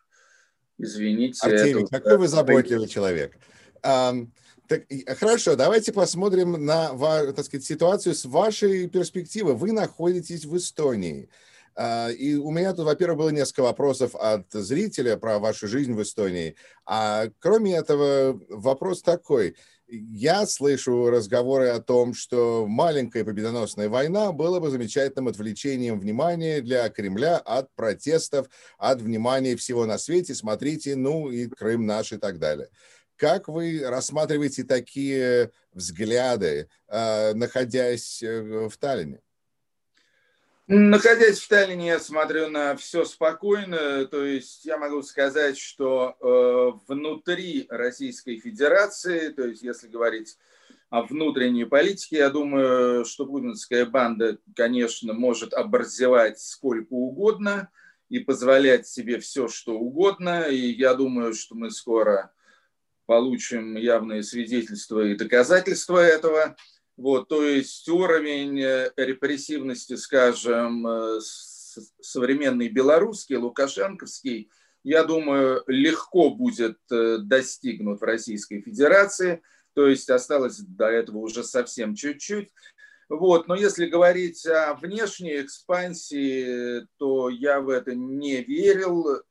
извините. 0.78 1.46
Артемий, 1.46 1.84
это... 1.84 2.00
какой 2.00 2.18
вы 2.18 2.28
заботливый 2.28 2.88
человек. 2.88 3.36
Так, 3.82 4.84
хорошо, 5.18 5.56
давайте 5.56 5.92
посмотрим 5.92 6.64
на 6.64 6.88
так 7.32 7.44
сказать, 7.44 7.64
ситуацию 7.64 8.14
с 8.14 8.24
вашей 8.24 8.88
перспективы. 8.88 9.54
Вы 9.54 9.72
находитесь 9.72 10.44
в 10.44 10.56
Эстонии. 10.56 11.28
А, 11.76 12.08
и 12.08 12.34
у 12.34 12.50
меня 12.50 12.72
тут, 12.74 12.86
во-первых, 12.86 13.18
было 13.18 13.28
несколько 13.30 13.62
вопросов 13.62 14.14
от 14.14 14.50
зрителя 14.52 15.16
про 15.16 15.38
вашу 15.38 15.68
жизнь 15.68 15.92
в 15.94 16.02
Эстонии. 16.02 16.56
А 16.84 17.28
кроме 17.38 17.76
этого, 17.76 18.40
вопрос 18.48 19.02
такой. 19.02 19.56
Я 19.92 20.46
слышу 20.46 21.10
разговоры 21.10 21.68
о 21.68 21.80
том, 21.80 22.14
что 22.14 22.66
маленькая 22.68 23.24
победоносная 23.24 23.88
война 23.88 24.30
была 24.30 24.60
бы 24.60 24.70
замечательным 24.70 25.26
отвлечением 25.26 25.98
внимания 25.98 26.60
для 26.60 26.88
Кремля 26.90 27.38
от 27.38 27.74
протестов, 27.74 28.48
от 28.78 29.00
внимания 29.00 29.56
всего 29.56 29.86
на 29.86 29.98
свете. 29.98 30.34
Смотрите, 30.34 30.94
ну 30.94 31.28
и 31.28 31.48
Крым 31.48 31.86
наш 31.86 32.12
и 32.12 32.18
так 32.18 32.38
далее. 32.38 32.68
Как 33.16 33.48
вы 33.48 33.82
рассматриваете 33.84 34.64
такие 34.64 35.50
взгляды, 35.72 36.68
а, 36.88 37.34
находясь 37.34 38.22
э, 38.22 38.68
в 38.68 38.76
Таллине? 38.78 39.20
Находясь 40.72 41.40
в 41.40 41.48
Таллине, 41.48 41.88
я 41.88 41.98
смотрю 41.98 42.48
на 42.48 42.76
все 42.76 43.04
спокойно. 43.04 44.04
То 44.04 44.24
есть 44.24 44.64
я 44.64 44.78
могу 44.78 45.02
сказать, 45.02 45.58
что 45.58 46.14
э, 46.20 46.78
внутри 46.86 47.66
Российской 47.68 48.38
Федерации, 48.38 49.30
то 49.30 49.48
есть 49.48 49.64
если 49.64 49.88
говорить 49.88 50.38
о 50.88 51.02
внутренней 51.02 51.64
политике, 51.64 52.18
я 52.18 52.30
думаю, 52.30 53.04
что 53.04 53.26
путинская 53.26 53.84
банда, 53.84 54.38
конечно, 54.54 55.12
может 55.12 55.54
оборзевать 55.54 56.38
сколько 56.38 56.92
угодно 56.92 57.68
и 58.08 58.20
позволять 58.20 58.86
себе 58.86 59.18
все, 59.18 59.48
что 59.48 59.76
угодно. 59.76 60.42
И 60.42 60.70
я 60.70 60.94
думаю, 60.94 61.34
что 61.34 61.56
мы 61.56 61.72
скоро 61.72 62.32
получим 63.06 63.76
явные 63.76 64.22
свидетельства 64.22 65.04
и 65.04 65.16
доказательства 65.16 65.98
этого. 65.98 66.54
Вот, 67.00 67.28
то 67.28 67.42
есть 67.42 67.88
уровень 67.88 68.60
э, 68.60 68.92
репрессивности, 68.94 69.96
скажем, 69.96 70.86
э, 70.86 71.20
современный 72.02 72.68
белорусский, 72.68 73.36
лукашенковский, 73.36 74.50
я 74.84 75.04
думаю, 75.04 75.64
легко 75.66 76.28
будет 76.28 76.76
э, 76.92 77.16
достигнут 77.22 78.02
в 78.02 78.04
Российской 78.04 78.60
Федерации. 78.60 79.40
То 79.72 79.86
есть 79.86 80.10
осталось 80.10 80.58
до 80.58 80.88
этого 80.88 81.16
уже 81.20 81.42
совсем 81.42 81.94
чуть-чуть. 81.94 82.50
Вот. 83.08 83.48
Но 83.48 83.54
если 83.54 83.86
говорить 83.86 84.44
о 84.44 84.74
внешней 84.74 85.40
экспансии, 85.40 86.86
то 86.98 87.30
я 87.30 87.62
в 87.62 87.70
это 87.70 87.94
не 87.94 88.42
верил. 88.42 89.22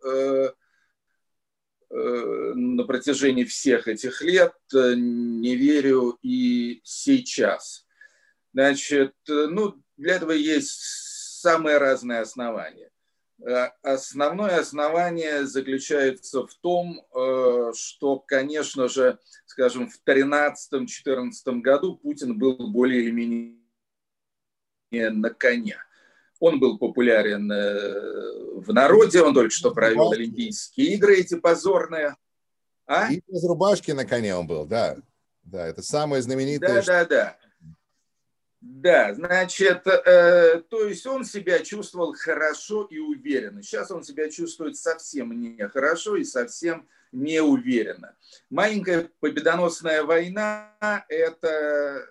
Э, 1.91 2.53
на 2.53 2.83
протяжении 2.83 3.45
всех 3.45 3.87
этих 3.87 4.21
лет, 4.21 4.53
э, 4.75 4.93
не 4.95 5.55
верю 5.55 6.19
и 6.21 6.81
сейчас. 6.83 7.87
Значит, 8.53 9.15
э, 9.27 9.47
ну, 9.49 9.81
для 9.97 10.17
этого 10.17 10.31
есть 10.31 10.79
самые 11.41 11.79
разные 11.79 12.19
основания. 12.19 12.91
Основное 13.81 14.59
основание 14.59 15.47
заключается 15.47 16.45
в 16.45 16.53
том, 16.55 17.01
что, 17.73 18.19
конечно 18.19 18.89
же, 18.89 19.17
скажем, 19.45 19.89
в 19.89 19.97
2013-2014 20.05 21.61
году 21.61 21.95
Путин 21.95 22.37
был 22.37 22.57
более 22.69 23.03
или 23.03 23.11
менее 24.91 25.09
на 25.11 25.29
коне. 25.29 25.77
Он 26.39 26.59
был 26.59 26.77
популярен 26.77 27.51
э, 27.51 28.59
в 28.59 28.71
народе, 28.73 29.21
он 29.21 29.33
только 29.33 29.51
что 29.51 29.71
провел 29.71 30.11
Олимпийские 30.11 30.93
игры 30.95 31.17
эти 31.19 31.35
позорные. 31.35 32.15
А? 32.85 33.11
И 33.11 33.21
без 33.27 33.43
рубашки 33.43 33.91
на 33.91 34.05
коне 34.05 34.35
он 34.35 34.47
был, 34.47 34.65
да. 34.65 34.97
Да, 35.43 35.67
это 35.67 35.81
самое 35.81 36.21
знаменитое. 36.21 36.83
Да, 36.83 37.05
да, 37.05 37.05
да. 37.05 37.37
Да, 38.61 39.13
значит, 39.13 39.87
э, 39.87 40.61
то 40.69 40.85
есть 40.85 41.05
он 41.05 41.23
себя 41.23 41.59
чувствовал 41.59 42.13
хорошо 42.13 42.83
и 42.83 42.97
уверенно. 42.97 43.63
Сейчас 43.63 43.89
он 43.89 44.03
себя 44.03 44.29
чувствует 44.29 44.75
совсем 44.75 45.31
нехорошо 45.31 46.17
и 46.17 46.25
совсем 46.25 46.87
неуверенно. 47.13 48.15
Маленькая 48.49 49.09
победоносная 49.21 50.03
война– 50.03 50.75
это, 51.09 52.05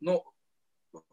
ну, 0.00 0.24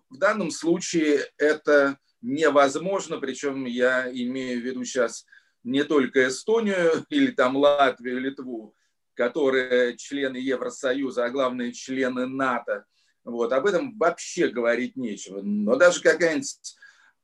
в 0.10 0.18
данном 0.18 0.52
случае 0.52 1.26
это 1.38 1.98
невозможно, 2.22 3.20
причем 3.20 3.66
я 3.66 4.12
имею 4.12 4.62
в 4.62 4.66
виду 4.66 4.84
сейчас 4.84 5.26
не 5.64 5.84
только 5.84 6.28
Эстонию 6.28 7.06
или 7.10 7.32
там 7.32 7.56
Латвию, 7.56 8.20
Литву, 8.20 8.76
которые 9.14 9.98
члены 9.98 10.38
Евросоюза, 10.38 11.26
а 11.26 11.30
главные 11.30 11.74
члены 11.74 12.26
НАТО. 12.28 12.86
Вот, 13.24 13.54
об 13.54 13.68
этом 13.68 13.98
вообще 13.98 14.48
говорить 14.48 14.96
нечего. 14.96 15.42
Но 15.42 15.76
даже 15.76 16.02
какая-нибудь 16.02 16.76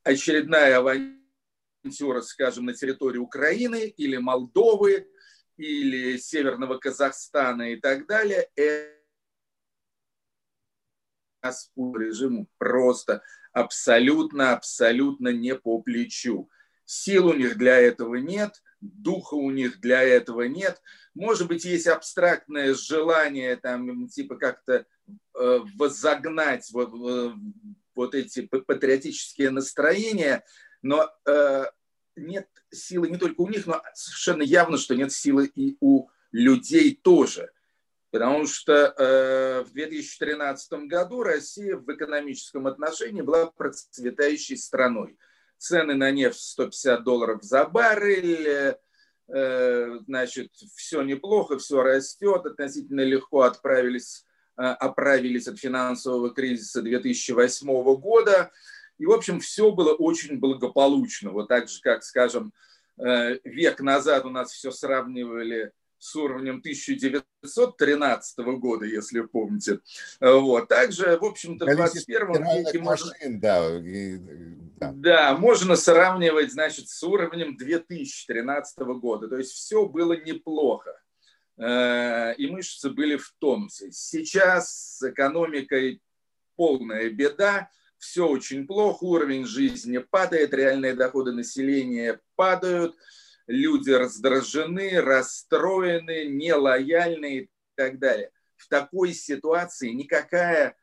очередная 0.03 0.77
авантюра, 0.77 2.21
скажем, 2.21 2.65
на 2.65 2.73
территории 2.73 3.17
Украины 3.17 3.88
или 3.88 4.17
Молдовы, 4.17 5.07
или 5.57 6.17
Северного 6.17 6.77
Казахстана 6.77 7.73
и 7.73 7.77
так 7.77 8.05
далее, 8.05 8.47
это 8.55 8.97
режиму 11.77 12.47
просто 12.57 13.23
абсолютно, 13.60 14.54
абсолютно 14.54 15.30
не 15.30 15.56
по 15.56 15.82
плечу. 15.82 16.50
Сил 16.86 17.28
у 17.28 17.34
них 17.34 17.58
для 17.58 17.78
этого 17.78 18.15
нет, 18.15 18.62
духа 18.82 19.34
у 19.34 19.50
них 19.52 19.80
для 19.80 20.04
этого 20.04 20.43
нет. 20.43 20.82
Может 21.15 21.48
быть, 21.48 21.65
есть 21.65 21.88
абстрактное 21.88 22.74
желание 22.76 23.56
там, 23.56 24.08
типа 24.08 24.36
как-то 24.36 24.86
э, 25.36 25.60
возогнать 25.76 26.70
вот, 26.72 26.93
э, 26.93 27.34
вот 27.96 28.13
эти 28.13 28.41
патриотические 28.41 29.50
настроения, 29.50 30.46
но 30.84 31.10
э, 31.26 31.65
нет 32.15 32.48
силы 32.72 33.10
не 33.10 33.17
только 33.17 33.41
у 33.41 33.50
них, 33.50 33.65
но 33.65 33.82
совершенно 33.96 34.43
явно, 34.43 34.78
что 34.78 34.96
нет 34.96 35.12
силы 35.12 35.48
и 35.48 35.78
у 35.82 36.10
людей 36.32 36.96
тоже. 36.96 37.50
Потому 38.17 38.47
что 38.47 38.95
э, 38.97 39.63
в 39.63 39.73
2013 39.73 40.88
году 40.88 41.21
Россия 41.21 41.75
в 41.75 41.88
экономическом 41.93 42.65
отношении 42.65 43.21
была 43.21 43.45
процветающей 43.45 44.58
страной. 44.58 45.19
Цены 45.60 45.93
на 45.93 46.10
нефть 46.10 46.39
150 46.39 47.03
долларов 47.03 47.43
за 47.43 47.65
баррель, 47.65 48.75
э, 49.27 49.99
значит, 50.08 50.51
все 50.75 51.03
неплохо, 51.03 51.60
все 51.60 51.84
растет, 51.84 52.43
относительно 52.47 53.01
легко 53.01 53.41
отправились, 53.41 54.25
э, 54.58 54.63
оправились 54.63 55.47
от 55.47 55.60
финансового 55.60 56.34
кризиса 56.34 56.82
2008 56.82 57.67
года. 57.97 58.51
И, 58.97 59.06
в 59.06 59.12
общем, 59.12 59.39
все 59.41 59.71
было 59.71 59.93
очень 59.93 60.39
благополучно. 60.39 61.30
Вот 61.30 61.49
так 61.49 61.69
же, 61.69 61.80
как, 61.82 62.03
скажем, 62.03 62.51
э, 62.97 63.38
век 63.43 63.80
назад 63.80 64.25
у 64.25 64.32
нас 64.32 64.53
все 64.53 64.71
сравнивали 64.71 65.71
уровнем 66.15 66.57
1913 66.57 68.38
года, 68.60 68.86
если 68.86 69.21
помните. 69.21 69.79
Вот. 70.19 70.67
Также, 70.67 71.17
в 71.17 71.25
общем-то, 71.25 71.65
в 71.65 71.75
21 71.75 72.43
веке 72.43 72.79
можно... 72.79 73.12
да, 73.27 73.77
и, 73.77 74.17
да. 74.79 74.91
да, 74.95 75.38
можно 75.38 75.75
сравнивать, 75.75 76.51
значит, 76.51 76.89
с 76.89 77.03
уровнем 77.03 77.57
2013 77.57 78.77
года. 78.99 79.27
То 79.27 79.38
есть 79.38 79.51
все 79.51 79.86
было 79.88 80.13
неплохо. 80.13 80.99
Э, 81.57 82.36
и 82.36 82.47
мышцы 82.47 82.89
были 82.89 83.17
в 83.17 83.33
тонусе. 83.39 83.91
Сейчас 83.91 84.97
с 84.97 85.10
экономикой 85.10 86.01
полная 86.55 87.10
беда, 87.10 87.69
все 87.97 88.27
очень 88.27 88.67
плохо, 88.67 89.03
уровень 89.03 89.45
жизни 89.45 89.97
падает, 89.97 90.53
реальные 90.53 90.93
доходы 90.93 91.31
населения 91.31 92.19
падают– 92.36 92.95
люди 93.47 93.91
раздражены, 93.91 95.01
расстроены, 95.01 96.25
нелояльны 96.25 97.38
и 97.38 97.49
так 97.75 97.97
далее. 97.99 98.31
В 98.55 98.67
такой 98.67 99.13
ситуации 99.13 99.89
никакая 99.89 100.75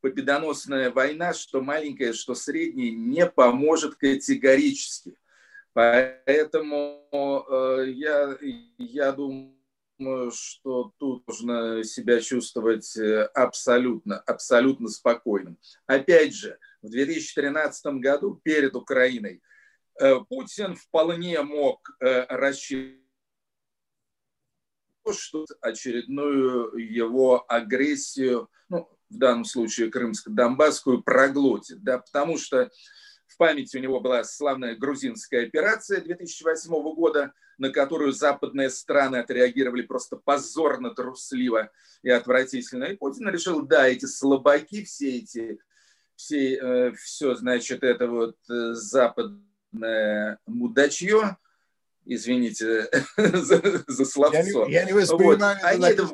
победоносная 0.00 0.90
война, 0.90 1.34
что 1.34 1.60
маленькая, 1.60 2.12
что 2.12 2.34
средняя, 2.34 2.90
не 2.90 3.26
поможет 3.26 3.96
категорически. 3.96 5.18
Поэтому 5.72 7.04
э, 7.50 7.84
я, 7.88 8.36
я 8.78 9.12
думаю, 9.12 10.30
что 10.32 10.92
тут 10.98 11.26
нужно 11.26 11.84
себя 11.84 12.20
чувствовать 12.20 12.96
э, 12.96 13.24
абсолютно, 13.34 14.18
абсолютно 14.20 14.88
спокойным. 14.88 15.58
Опять 15.86 16.34
же, 16.34 16.58
в 16.82 16.90
2013 16.90 17.86
году 18.00 18.40
перед 18.42 18.74
Украиной, 18.76 19.42
Путин 20.28 20.76
вполне 20.76 21.42
мог 21.42 21.90
рассчитывать 22.00 23.02
что 25.12 25.46
очередную 25.60 26.76
его 26.76 27.44
агрессию, 27.48 28.50
ну, 28.68 28.88
в 29.08 29.16
данном 29.16 29.44
случае 29.44 29.90
крымско-донбасскую, 29.90 31.02
проглотит. 31.02 31.82
Да, 31.82 31.98
потому 31.98 32.38
что 32.38 32.70
в 33.26 33.36
памяти 33.36 33.76
у 33.76 33.80
него 33.80 34.00
была 34.00 34.24
славная 34.24 34.76
грузинская 34.76 35.46
операция 35.46 36.00
2008 36.00 36.70
года, 36.94 37.32
на 37.58 37.70
которую 37.70 38.12
западные 38.12 38.70
страны 38.70 39.16
отреагировали 39.16 39.82
просто 39.82 40.16
позорно, 40.16 40.94
трусливо 40.94 41.70
и 42.02 42.10
отвратительно. 42.10 42.84
И 42.84 42.96
Путин 42.96 43.28
решил, 43.28 43.62
да, 43.62 43.88
эти 43.88 44.06
слабаки, 44.06 44.84
все 44.84 45.18
эти, 45.18 45.58
все, 46.14 46.54
э, 46.54 46.92
все, 46.92 47.34
значит, 47.34 47.82
это 47.82 48.08
вот 48.08 48.36
э, 48.48 48.72
западное 48.74 49.47
мудачье, 50.46 51.36
извините 52.04 52.88
за, 53.16 53.84
за 53.86 54.04
словцо. 54.04 54.38
Я 54.38 54.42
не, 54.42 54.72
я 54.72 54.84
не 54.84 54.92
воспринимаю 54.92 55.58
вот. 55.62 55.84
это, 55.84 56.02
это... 56.04 56.08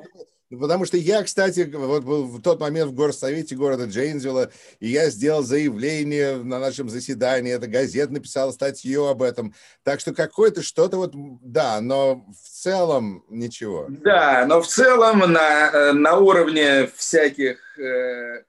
Потому 0.50 0.84
что 0.84 0.96
я, 0.96 1.22
кстати, 1.22 1.68
вот 1.72 2.04
был 2.04 2.24
в 2.24 2.42
тот 2.42 2.60
момент 2.60 2.90
в 2.90 2.94
горсовете 2.94 3.56
города 3.56 3.84
Джейнсвилла, 3.84 4.50
и 4.78 4.88
я 4.88 5.10
сделал 5.10 5.42
заявление 5.42 6.36
на 6.36 6.58
нашем 6.58 6.88
заседании, 6.88 7.52
эта 7.52 7.66
газета 7.66 8.12
написала 8.12 8.52
статью 8.52 9.06
об 9.06 9.22
этом. 9.22 9.54
Так 9.82 10.00
что 10.00 10.14
какое-то 10.14 10.62
что-то 10.62 10.98
вот, 10.98 11.12
да, 11.14 11.80
но 11.80 12.26
в 12.42 12.48
целом 12.48 13.24
ничего. 13.28 13.86
Да, 13.88 14.44
но 14.46 14.60
в 14.60 14.66
целом 14.66 15.20
на, 15.20 15.70
э, 15.70 15.92
на 15.92 16.18
уровне 16.18 16.88
всяких 16.94 17.78
э, 17.78 18.42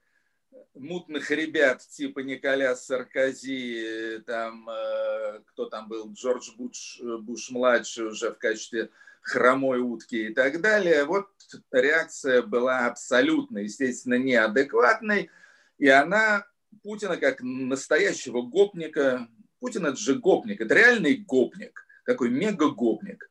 мутных 0.75 1.31
ребят 1.31 1.81
типа 1.89 2.19
Николя 2.19 2.75
Саркози, 2.75 4.21
там, 4.25 4.69
э, 4.69 5.39
кто 5.47 5.65
там 5.65 5.87
был, 5.87 6.11
Джордж 6.13 6.51
Буш, 6.57 7.01
Буш-младший 7.01 8.07
уже 8.07 8.31
в 8.31 8.37
качестве 8.37 8.89
хромой 9.21 9.79
утки 9.79 10.27
и 10.27 10.33
так 10.33 10.61
далее. 10.61 11.05
Вот 11.05 11.27
реакция 11.71 12.41
была 12.41 12.87
абсолютно, 12.87 13.59
естественно, 13.59 14.15
неадекватной, 14.15 15.29
и 15.77 15.87
она 15.87 16.45
Путина 16.83 17.17
как 17.17 17.41
настоящего 17.41 18.41
гопника, 18.41 19.27
Путин 19.59 19.85
это 19.85 19.97
же 19.97 20.15
гопник, 20.15 20.61
это 20.61 20.75
реальный 20.75 21.15
гопник, 21.15 21.85
такой 22.05 22.29
мега-гопник. 22.29 23.27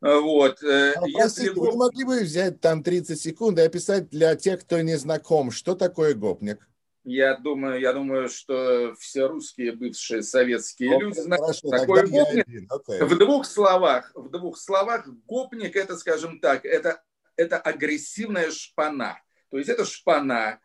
Вот. 0.00 0.62
Э, 0.62 0.92
а, 0.94 1.06
Если 1.06 1.14
простите, 1.14 1.52
вы 1.52 1.76
могли 1.76 2.04
бы 2.04 2.20
взять 2.20 2.60
там 2.60 2.82
30 2.82 3.18
секунд 3.18 3.58
и 3.58 3.62
описать 3.62 4.10
для 4.10 4.34
тех, 4.36 4.60
кто 4.60 4.80
не 4.80 4.96
знаком, 4.96 5.50
что 5.50 5.74
такое 5.74 6.14
гопник? 6.14 6.66
Я 7.08 7.36
думаю, 7.36 7.80
я 7.80 7.92
думаю, 7.92 8.28
что 8.28 8.92
все 8.98 9.28
русские 9.28 9.70
бывшие 9.70 10.24
советские 10.24 10.90
okay, 10.90 11.00
люди 11.00 11.20
знают 11.20 11.60
такой 11.62 12.08
гопник. 12.08 12.48
Okay. 12.68 13.04
В 13.04 13.16
двух 13.16 13.46
словах, 13.46 14.10
в 14.16 14.28
двух 14.28 14.58
словах, 14.58 15.06
гопник 15.28 15.76
это, 15.76 15.96
скажем 15.96 16.40
так, 16.40 16.64
это, 16.64 17.00
это 17.36 17.58
агрессивная 17.58 18.50
шпана. 18.50 19.20
То 19.50 19.58
есть 19.58 19.70
это 19.70 19.84
шпана 19.84 20.58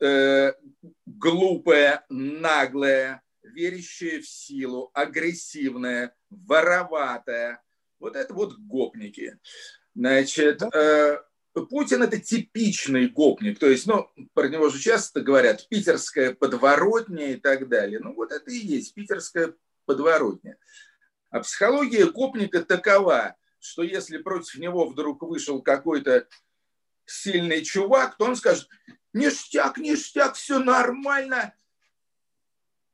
э, 0.00 0.52
глупая, 1.06 2.04
наглая, 2.10 3.22
верящая 3.42 4.20
в 4.20 4.28
силу, 4.28 4.90
агрессивная, 4.92 6.14
вороватая. 6.28 7.62
Вот 7.98 8.16
это 8.16 8.34
вот 8.34 8.58
гопники. 8.58 9.38
Значит, 9.94 10.62
э, 10.74 11.22
Путин 11.66 12.02
это 12.02 12.18
типичный 12.18 13.08
гопник, 13.08 13.58
то 13.58 13.66
есть, 13.68 13.86
ну, 13.86 14.10
про 14.34 14.48
него 14.48 14.68
же 14.68 14.78
часто 14.78 15.20
говорят 15.20 15.68
питерская 15.68 16.34
подворотня 16.34 17.32
и 17.32 17.36
так 17.36 17.68
далее. 17.68 18.00
Ну, 18.00 18.14
вот 18.14 18.32
это 18.32 18.50
и 18.50 18.56
есть 18.56 18.94
питерская 18.94 19.54
подворотня. 19.86 20.56
А 21.30 21.40
психология 21.40 22.06
гопника 22.06 22.64
такова, 22.64 23.36
что 23.60 23.82
если 23.82 24.18
против 24.18 24.58
него 24.58 24.86
вдруг 24.86 25.22
вышел 25.22 25.62
какой-то 25.62 26.26
сильный 27.04 27.62
чувак, 27.62 28.16
то 28.16 28.26
он 28.26 28.36
скажет, 28.36 28.68
ништяк, 29.12 29.78
ништяк, 29.78 30.34
все 30.34 30.58
нормально. 30.58 31.54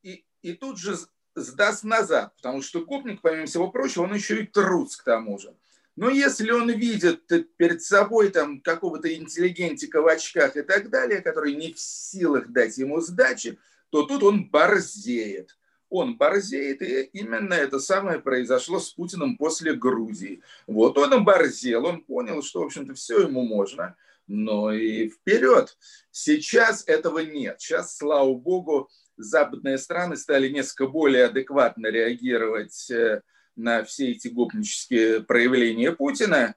И, 0.03 0.25
и 0.43 0.53
тут 0.55 0.79
же 0.79 0.97
сдаст 1.35 1.85
назад, 1.85 2.35
потому 2.37 2.63
что 2.63 2.85
гопник, 2.85 3.21
помимо 3.21 3.47
всего 3.47 3.71
прочего, 3.71 4.05
он 4.05 4.15
еще 4.15 4.43
и 4.43 4.47
трус 4.47 4.97
к 4.97 5.05
тому 5.05 5.39
же. 5.39 5.57
Но 5.97 6.11
если 6.11 6.51
он 6.51 6.71
видит 6.71 7.27
перед 7.57 7.83
собой 7.83 8.31
там 8.31 8.61
какого-то 8.61 9.13
интеллигентика 9.15 10.03
в 10.03 10.09
очках 10.09 10.57
и 10.57 10.63
так 10.63 10.91
далее, 10.91 11.21
который 11.21 11.55
не 11.55 11.73
в 11.73 11.79
силах 11.79 12.49
дать 12.49 12.79
ему 12.79 13.01
сдачи, 13.01 13.59
то 13.91 14.03
тут 14.03 14.25
он 14.25 14.51
борзеет. 14.51 15.57
Он 15.89 16.17
борзеет, 16.17 16.83
и 16.83 17.03
именно 17.13 17.55
это 17.55 17.79
самое 17.79 18.19
произошло 18.19 18.81
с 18.81 18.91
Путиным 18.91 19.37
после 19.37 19.75
Грузии. 19.75 20.43
Вот 20.67 20.99
он 20.99 21.13
оборзел, 21.13 21.87
он 21.87 22.03
понял, 22.03 22.43
что, 22.43 22.63
в 22.63 22.65
общем-то, 22.65 22.95
все 22.95 23.21
ему 23.21 23.43
можно, 23.43 23.95
но 24.27 24.73
и 24.73 25.09
вперед. 25.09 25.77
Сейчас 26.11 26.83
этого 26.89 27.21
нет. 27.21 27.61
Сейчас, 27.61 27.97
слава 27.97 28.35
богу, 28.35 28.91
западные 29.17 29.79
страны 29.79 30.17
стали 30.17 30.49
несколько 30.49 30.89
более 30.89 31.27
адекватно 31.27 31.87
реагировать 31.87 32.91
э, 32.91 33.23
на 33.57 33.85
все 33.85 34.13
эти 34.13 34.29
гопнические 34.29 35.23
проявления 35.23 35.93
Путина. 35.93 36.55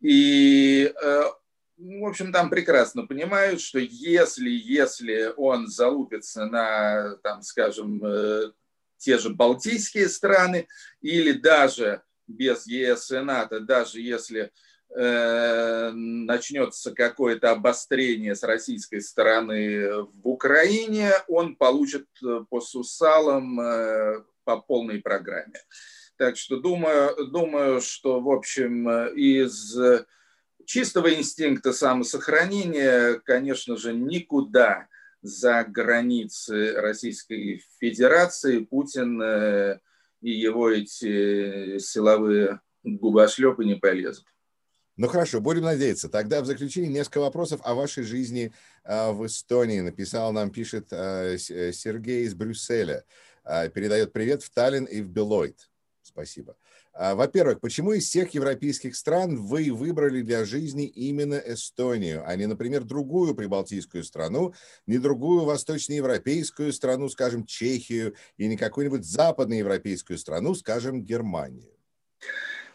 И, 0.00 0.92
э, 1.00 1.22
в 1.76 2.04
общем, 2.04 2.32
там 2.32 2.50
прекрасно 2.50 3.06
понимают, 3.06 3.60
что 3.60 3.78
если, 3.78 4.48
если 4.50 5.32
он 5.36 5.66
залупится 5.66 6.46
на, 6.46 7.16
там, 7.22 7.42
скажем, 7.42 8.04
э, 8.04 8.52
те 8.96 9.18
же 9.18 9.30
Балтийские 9.30 10.08
страны 10.08 10.66
или 11.00 11.32
даже 11.32 12.02
без 12.26 12.66
ЕС 12.66 13.10
и 13.10 13.18
НАТО, 13.18 13.60
даже 13.60 14.00
если 14.00 14.50
э, 14.94 15.90
начнется 15.92 16.92
какое-то 16.92 17.50
обострение 17.50 18.34
с 18.34 18.42
российской 18.42 19.00
стороны 19.00 20.02
в 20.02 20.28
Украине, 20.28 21.12
он 21.28 21.56
получит 21.56 22.06
по 22.48 22.60
сусалам 22.60 24.24
по 24.44 24.56
полной 24.56 25.00
программе. 25.00 25.60
Так 26.18 26.36
что 26.36 26.58
думаю, 26.58 27.28
думаю, 27.28 27.80
что, 27.80 28.20
в 28.20 28.28
общем, 28.28 28.90
из 29.14 29.76
чистого 30.68 31.14
инстинкта 31.14 31.72
самосохранения, 31.72 33.20
конечно 33.24 33.76
же, 33.76 33.94
никуда 33.94 34.88
за 35.22 35.64
границы 35.64 36.74
Российской 36.74 37.64
Федерации 37.80 38.58
Путин 38.58 39.20
э, 39.20 39.80
и 40.20 40.30
его 40.30 40.70
эти 40.70 41.78
силовые 41.78 42.60
губошлепы 42.82 43.64
не 43.64 43.76
полезут. 43.76 44.26
Ну 44.96 45.06
хорошо, 45.08 45.40
будем 45.40 45.62
надеяться. 45.62 46.08
Тогда 46.08 46.42
в 46.42 46.46
заключение 46.46 46.92
несколько 46.92 47.20
вопросов 47.20 47.60
о 47.64 47.74
вашей 47.74 48.02
жизни 48.02 48.52
э, 48.84 49.10
в 49.10 49.26
Эстонии. 49.26 49.80
Написал 49.80 50.32
нам, 50.32 50.50
пишет 50.50 50.88
э, 50.90 51.38
Сергей 51.38 52.24
из 52.24 52.34
Брюсселя. 52.34 53.04
Передает 53.72 54.12
привет 54.12 54.42
в 54.42 54.50
Таллин 54.50 54.84
и 54.84 55.00
в 55.00 55.08
Белойт. 55.08 55.70
Спасибо. 56.08 56.56
А, 56.94 57.14
во-первых, 57.14 57.60
почему 57.60 57.92
из 57.92 58.06
всех 58.06 58.32
европейских 58.32 58.96
стран 58.96 59.36
вы 59.36 59.70
выбрали 59.70 60.22
для 60.22 60.46
жизни 60.46 60.86
именно 60.86 61.34
Эстонию, 61.34 62.24
а 62.26 62.34
не, 62.34 62.46
например, 62.46 62.84
другую 62.84 63.34
прибалтийскую 63.34 64.04
страну, 64.04 64.54
не 64.86 64.96
другую 64.98 65.44
восточноевропейскую 65.44 66.72
страну, 66.72 67.10
скажем, 67.10 67.44
Чехию, 67.44 68.14
и 68.38 68.48
не 68.48 68.56
какую-нибудь 68.56 69.04
западноевропейскую 69.04 70.18
страну, 70.18 70.54
скажем, 70.54 71.04
Германию? 71.04 71.74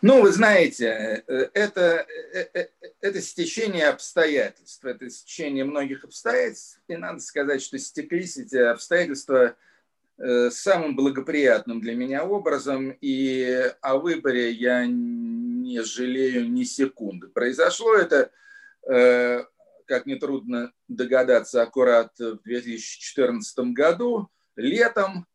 Ну, 0.04 0.22
вы 0.22 0.32
знаете, 0.32 1.24
э, 1.28 1.50
это, 1.56 2.06
э, 2.34 2.46
э, 2.54 2.68
это 3.02 3.20
стечение 3.20 3.88
обстоятельств, 3.88 4.86
это 4.86 5.10
стечение 5.10 5.66
многих 5.66 6.04
обстоятельств, 6.04 6.80
и 6.88 6.98
надо 6.98 7.20
сказать, 7.20 7.64
что 7.64 7.80
стеклись 7.80 8.38
эти 8.38 8.58
обстоятельства– 8.58 9.56
Э, 9.66 9.73
самым 10.18 10.96
благоприятным 10.96 11.82
для 11.82 11.96
меня 11.96 12.24
образом, 12.24 12.96
и 13.02 13.72
о 13.82 13.98
выборе 13.98 14.52
я 14.52 14.86
не 14.86 15.84
жалею 15.84 16.50
ни 16.52 16.64
секунды. 16.64 17.28
Произошло 17.28 17.96
это, 17.96 18.32
э, 18.88 19.44
как 19.88 20.06
нетрудно 20.06 20.74
догадаться, 20.88 21.62
аккурат 21.62 22.18
в 22.20 22.42
2014 22.44 23.74
году, 23.74 24.30
летом. 24.56 25.26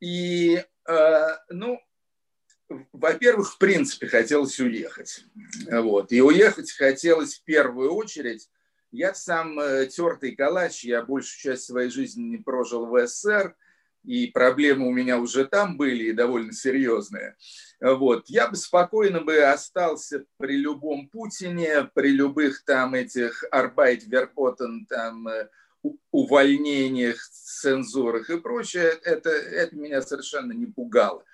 И, 0.00 0.62
э, 0.88 1.26
ну, 1.48 1.80
во-первых, 2.92 3.54
в 3.54 3.58
принципе, 3.58 4.06
хотелось 4.08 4.58
уехать. 4.60 5.24
Вот. 5.70 6.12
И 6.12 6.20
уехать 6.20 6.72
хотелось 6.72 7.36
в 7.36 7.44
первую 7.44 7.94
очередь. 7.94 8.50
Я 8.90 9.14
сам 9.14 9.56
тертый 9.88 10.36
калач, 10.36 10.84
я 10.84 11.02
большую 11.02 11.54
часть 11.54 11.64
своей 11.64 11.88
жизни 11.88 12.22
не 12.22 12.36
прожил 12.38 12.86
в 12.86 13.06
СССР, 13.06 13.54
и 14.04 14.28
проблемы 14.28 14.88
у 14.88 14.92
меня 14.92 15.18
уже 15.18 15.44
там 15.44 15.76
были, 15.76 16.04
и 16.04 16.12
довольно 16.12 16.52
серьезные. 16.52 17.36
Вот. 17.80 18.24
Я 18.28 18.48
бы 18.48 18.56
спокойно 18.56 19.20
бы 19.20 19.38
остался 19.38 20.24
при 20.38 20.56
любом 20.56 21.08
Путине, 21.08 21.90
при 21.94 22.08
любых 22.08 22.64
там 22.64 22.94
этих 22.94 23.44
Арбайт, 23.50 24.04
Верпотен, 24.04 24.86
там, 24.86 25.28
увольнениях, 26.10 27.16
цензурах 27.62 28.30
и 28.30 28.40
прочее, 28.40 28.92
это, 29.02 29.30
это 29.30 29.74
меня 29.76 30.02
совершенно 30.02 30.52
не 30.52 30.66
пугало. 30.66 31.24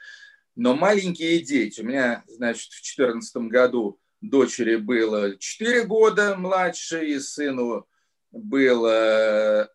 Но 0.57 0.75
маленькие 0.75 1.41
дети, 1.41 1.81
у 1.81 1.85
меня, 1.85 2.25
значит, 2.27 2.73
в 2.73 2.83
2014 2.83 3.37
году 3.49 4.01
дочери 4.21 4.77
было 4.77 5.37
4 5.37 5.85
года 5.85 6.37
младше, 6.37 7.07
и 7.07 7.19
сыну 7.19 7.87
было 8.33 9.69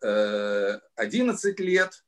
11 0.96 1.60
лет. 1.60 2.03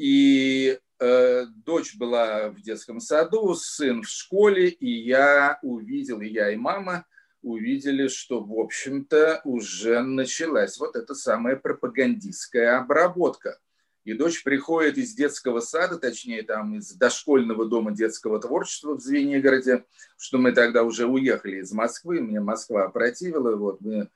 И 0.00 0.78
Э, 1.02 1.46
дочь 1.64 1.96
была 1.96 2.50
в 2.50 2.60
детском 2.60 3.00
саду, 3.00 3.54
сын 3.54 4.02
в 4.02 4.08
школе, 4.08 4.68
и 4.68 4.90
я 4.90 5.58
увидел, 5.62 6.20
и 6.20 6.28
я, 6.28 6.52
и 6.52 6.56
мама 6.56 7.06
увидели, 7.40 8.08
что, 8.08 8.44
в 8.44 8.52
общем-то, 8.60 9.40
уже 9.44 10.02
началась 10.02 10.78
вот 10.78 10.94
эта 10.96 11.14
самая 11.14 11.56
пропагандистская 11.56 12.78
обработка. 12.78 13.58
И 14.04 14.12
дочь 14.12 14.44
приходит 14.44 14.98
из 14.98 15.14
детского 15.14 15.60
сада, 15.60 15.96
точнее, 15.96 16.42
там 16.42 16.76
из 16.76 16.92
дошкольного 16.92 17.64
дома 17.64 17.92
детского 17.92 18.38
творчества 18.38 18.94
в 18.94 19.00
Звенигороде, 19.00 19.86
что 20.18 20.36
мы 20.36 20.52
тогда 20.52 20.82
уже 20.82 21.06
уехали 21.06 21.60
из 21.60 21.72
Москвы, 21.72 22.20
мне 22.20 22.40
Москва 22.40 22.90
противила, 22.90 23.56
вот 23.56 23.80
мы 23.80 24.10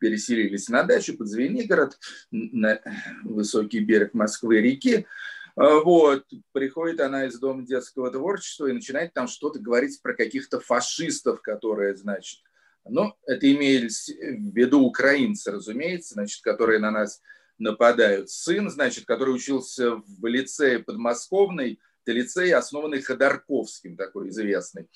переселились 0.00 0.68
на 0.68 0.82
дачу 0.82 1.16
под 1.16 1.28
Звенигород, 1.28 1.98
на 2.30 2.80
высокий 3.22 3.80
берег 3.80 4.14
Москвы-реки, 4.14 5.06
а, 5.56 5.80
вот, 5.80 6.24
приходит 6.52 7.00
она 7.00 7.26
из 7.26 7.38
Дома 7.38 7.66
детского 7.66 8.10
творчества 8.10 8.66
и 8.66 8.72
начинает 8.72 9.12
там 9.12 9.28
что-то 9.28 9.58
говорить 9.58 10.00
про 10.02 10.14
каких-то 10.14 10.58
фашистов, 10.58 11.42
которые, 11.42 11.94
значит, 11.96 12.40
ну, 12.88 13.14
это 13.26 13.52
имеется 13.52 14.12
в 14.12 14.56
виду 14.56 14.80
украинцы, 14.80 15.50
разумеется, 15.50 16.14
значит, 16.14 16.42
которые 16.42 16.78
на 16.78 16.90
нас 16.90 17.20
нападают. 17.58 18.30
Сын, 18.30 18.70
значит, 18.70 19.04
который 19.04 19.34
учился 19.34 19.96
в 19.96 20.26
лицее 20.26 20.78
подмосковной, 20.78 21.78
это 22.02 22.12
лицей, 22.12 22.54
основанный 22.54 23.02
Ходорковским, 23.02 23.96
такой 23.96 24.30
известный, 24.30 24.88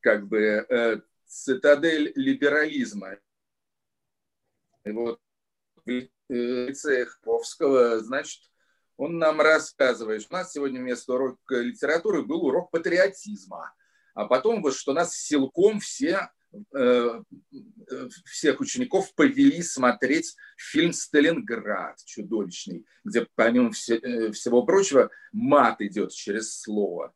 как 0.00 0.26
бы 0.26 0.66
э, 0.68 1.00
цитадель 1.26 2.12
либерализма. 2.16 3.18
И 4.84 4.90
вот 4.90 5.20
в 5.84 5.90
лицее 6.28 7.06
Ходорковского, 7.06 8.00
значит, 8.00 8.40
он 8.96 9.18
нам 9.18 9.40
рассказывает, 9.40 10.22
что 10.22 10.34
у 10.34 10.38
нас 10.38 10.52
сегодня 10.52 10.80
вместо 10.80 11.14
урока 11.14 11.60
литературы 11.60 12.22
был 12.22 12.44
урок 12.44 12.70
патриотизма. 12.70 13.72
А 14.14 14.26
потом 14.26 14.60
вот, 14.60 14.74
что 14.74 14.92
нас 14.92 15.14
силком 15.14 15.78
все 15.78 16.30
э, 16.74 17.22
всех 18.24 18.60
учеников 18.60 19.14
повели 19.14 19.62
смотреть 19.62 20.34
фильм 20.56 20.92
«Сталинград» 20.92 21.98
чудовищный, 22.04 22.84
где, 23.04 23.28
помимо 23.36 23.70
э, 23.70 24.32
всего 24.32 24.64
прочего, 24.64 25.10
мат 25.32 25.80
идет 25.80 26.10
через 26.10 26.58
слово. 26.60 27.14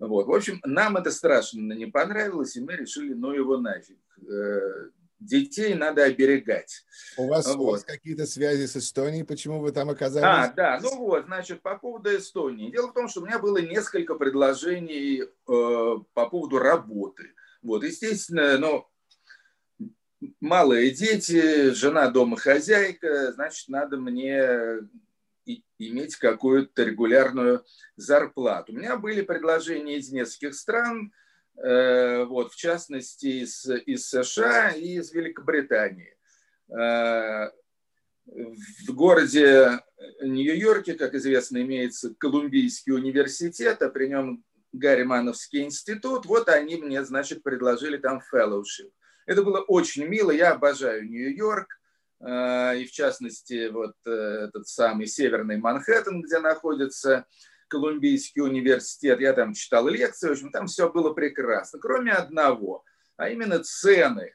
Вот. 0.00 0.26
В 0.26 0.32
общем, 0.32 0.60
нам 0.64 0.96
это 0.96 1.12
страшно 1.12 1.74
не 1.74 1.86
понравилось, 1.86 2.56
и 2.56 2.60
мы 2.60 2.72
решили, 2.72 3.12
ну 3.12 3.32
его 3.32 3.58
нафиг. 3.58 4.00
Э, 4.28 4.90
детей 5.24 5.74
надо 5.74 6.04
оберегать. 6.04 6.84
У 7.16 7.28
вас, 7.28 7.46
вот. 7.46 7.56
у 7.56 7.70
вас 7.70 7.84
какие-то 7.84 8.26
связи 8.26 8.66
с 8.66 8.76
Эстонией, 8.76 9.24
почему 9.24 9.60
вы 9.60 9.72
там 9.72 9.90
оказались? 9.90 10.50
А, 10.50 10.52
да, 10.52 10.78
ну 10.82 10.96
вот, 10.98 11.26
значит, 11.26 11.62
по 11.62 11.76
поводу 11.76 12.14
Эстонии. 12.16 12.70
Дело 12.70 12.88
в 12.88 12.94
том, 12.94 13.08
что 13.08 13.20
у 13.20 13.26
меня 13.26 13.38
было 13.38 13.58
несколько 13.58 14.14
предложений 14.14 15.22
э, 15.22 15.26
по 15.46 16.28
поводу 16.28 16.58
работы. 16.58 17.32
Вот, 17.62 17.84
естественно, 17.84 18.58
ну, 18.58 18.86
малые 20.40 20.90
дети, 20.90 21.70
жена 21.70 22.10
дома 22.10 22.36
хозяйка, 22.36 23.32
значит, 23.32 23.68
надо 23.68 23.96
мне 23.96 24.88
иметь 25.78 26.16
какую-то 26.16 26.84
регулярную 26.84 27.64
зарплату. 27.96 28.72
У 28.72 28.76
меня 28.76 28.96
были 28.96 29.22
предложения 29.22 29.96
из 29.98 30.10
нескольких 30.12 30.54
стран, 30.54 31.12
вот, 31.54 32.52
в 32.52 32.56
частности 32.56 33.42
из, 33.42 33.66
из 33.66 34.08
США 34.08 34.70
и 34.70 34.94
из 34.96 35.12
Великобритании. 35.12 36.16
Э, 36.72 37.50
в 38.24 38.94
городе 38.94 39.80
Нью-Йорке, 40.22 40.94
как 40.94 41.14
известно, 41.14 41.60
имеется 41.60 42.14
Колумбийский 42.18 42.92
университет, 42.92 43.82
а 43.82 43.88
при 43.88 44.06
нем 44.06 44.44
Гарримановский 44.72 45.64
институт. 45.64 46.24
Вот 46.26 46.48
они 46.48 46.76
мне, 46.76 47.04
значит, 47.04 47.42
предложили 47.42 47.96
там 47.96 48.22
fellowship. 48.32 48.90
Это 49.26 49.42
было 49.42 49.60
очень 49.60 50.06
мило, 50.06 50.30
я 50.30 50.52
обожаю 50.52 51.08
Нью-Йорк, 51.08 51.68
э, 52.20 52.78
и 52.78 52.86
в 52.86 52.92
частности 52.92 53.68
вот 53.68 53.94
этот 54.04 54.66
самый 54.68 55.06
северный 55.06 55.58
Манхэттен, 55.58 56.22
где 56.22 56.38
находится 56.38 57.26
Колумбийский 57.72 58.42
университет, 58.42 59.18
я 59.20 59.32
там 59.32 59.54
читал 59.54 59.88
лекции, 59.88 60.28
в 60.28 60.32
общем, 60.32 60.50
там 60.52 60.66
все 60.66 60.92
было 60.92 61.14
прекрасно, 61.14 61.78
кроме 61.78 62.12
одного, 62.12 62.84
а 63.16 63.30
именно 63.30 63.60
цены. 63.60 64.34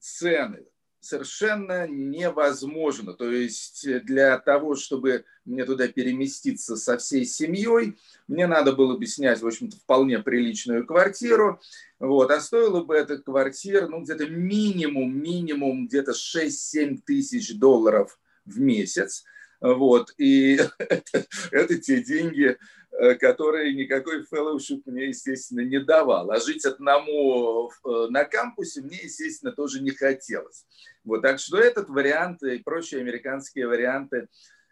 Цены 0.00 0.66
совершенно 0.98 1.86
невозможно. 1.86 3.14
То 3.14 3.30
есть 3.30 3.86
для 4.04 4.36
того, 4.38 4.74
чтобы 4.74 5.24
мне 5.44 5.64
туда 5.64 5.86
переместиться 5.86 6.76
со 6.76 6.98
всей 6.98 7.24
семьей, 7.24 7.96
мне 8.26 8.48
надо 8.48 8.72
было 8.72 8.96
бы 8.96 9.06
снять, 9.06 9.40
в 9.40 9.46
общем-то, 9.46 9.76
вполне 9.76 10.18
приличную 10.18 10.84
квартиру. 10.84 11.60
Вот. 12.00 12.32
А 12.32 12.40
стоила 12.40 12.82
бы 12.82 12.96
эта 12.96 13.18
квартира, 13.18 13.86
ну, 13.86 14.02
где-то 14.02 14.26
минимум, 14.26 15.16
минимум 15.16 15.86
где-то 15.86 16.10
6-7 16.10 16.98
тысяч 17.06 17.56
долларов 17.56 18.18
в 18.44 18.58
месяц. 18.58 19.24
Вот. 19.60 20.12
И 20.18 20.58
это, 20.78 21.26
это 21.50 21.78
те 21.78 22.02
деньги, 22.02 22.56
э, 22.92 23.14
которые 23.14 23.74
никакой 23.74 24.22
fellowship 24.22 24.82
мне, 24.86 25.08
естественно, 25.08 25.60
не 25.60 25.80
давал. 25.80 26.30
А 26.30 26.40
жить 26.40 26.64
одному 26.64 27.70
э, 27.70 28.06
на 28.10 28.24
кампусе 28.24 28.82
мне, 28.82 28.98
естественно, 29.02 29.52
тоже 29.52 29.82
не 29.82 29.90
хотелось. 29.90 30.64
Вот. 31.04 31.22
Так 31.22 31.38
что 31.38 31.58
этот 31.58 31.88
вариант 31.88 32.42
и 32.42 32.58
прочие 32.58 33.00
американские 33.00 33.66
варианты, 33.68 34.28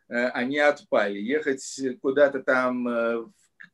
э, 0.09 0.27
они 0.29 0.59
отпали. 0.59 1.19
Ехать 1.19 1.63
куда-то 2.01 2.43
там 2.43 2.85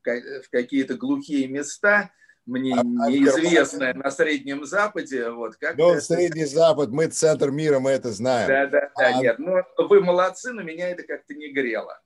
в 0.03 0.49
какие-то 0.49 0.95
глухие 0.95 1.47
места– 1.47 2.11
мне 2.45 2.73
а, 2.75 2.83
неизвестное 2.83 3.93
а 3.93 3.97
на 3.97 4.11
Среднем 4.11 4.65
Западе. 4.65 5.29
Вот, 5.29 5.55
как 5.57 5.77
ну, 5.77 5.91
это... 5.91 6.01
Средний 6.01 6.45
Запад, 6.45 6.89
мы 6.89 7.07
центр 7.07 7.51
мира, 7.51 7.79
мы 7.79 7.91
это 7.91 8.11
знаем. 8.11 8.47
Да, 8.47 8.65
да, 8.67 8.91
да, 8.97 9.07
а... 9.07 9.21
нет, 9.21 9.39
ну 9.39 9.61
вы 9.77 10.01
молодцы, 10.01 10.51
но 10.51 10.61
меня 10.63 10.89
это 10.89 11.03
как-то 11.03 11.33
не 11.33 11.51
грело. 11.51 11.97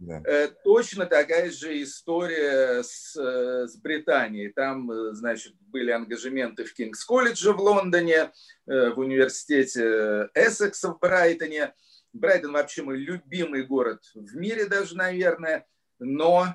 Да. 0.00 0.22
Э, 0.24 0.48
точно 0.62 1.06
такая 1.06 1.50
же 1.50 1.82
история 1.82 2.82
с, 2.82 3.16
э, 3.16 3.66
с 3.66 3.76
Британией. 3.76 4.52
Там, 4.52 4.90
э, 4.90 5.12
значит, 5.14 5.54
были 5.60 5.90
ангажементы 5.90 6.64
в 6.64 6.74
Кингс-колледже 6.74 7.52
в 7.52 7.60
Лондоне, 7.60 8.30
в 8.66 8.98
университете 8.98 10.28
Эссекса 10.34 10.92
в 10.92 10.98
Брайтоне. 10.98 11.74
Брайтон 12.12 12.52
вообще 12.52 12.82
мой 12.82 12.98
любимый 12.98 13.64
город 13.64 14.02
в 14.14 14.36
мире 14.36 14.66
даже, 14.66 14.96
наверное. 14.96 15.66
Но 15.98 16.54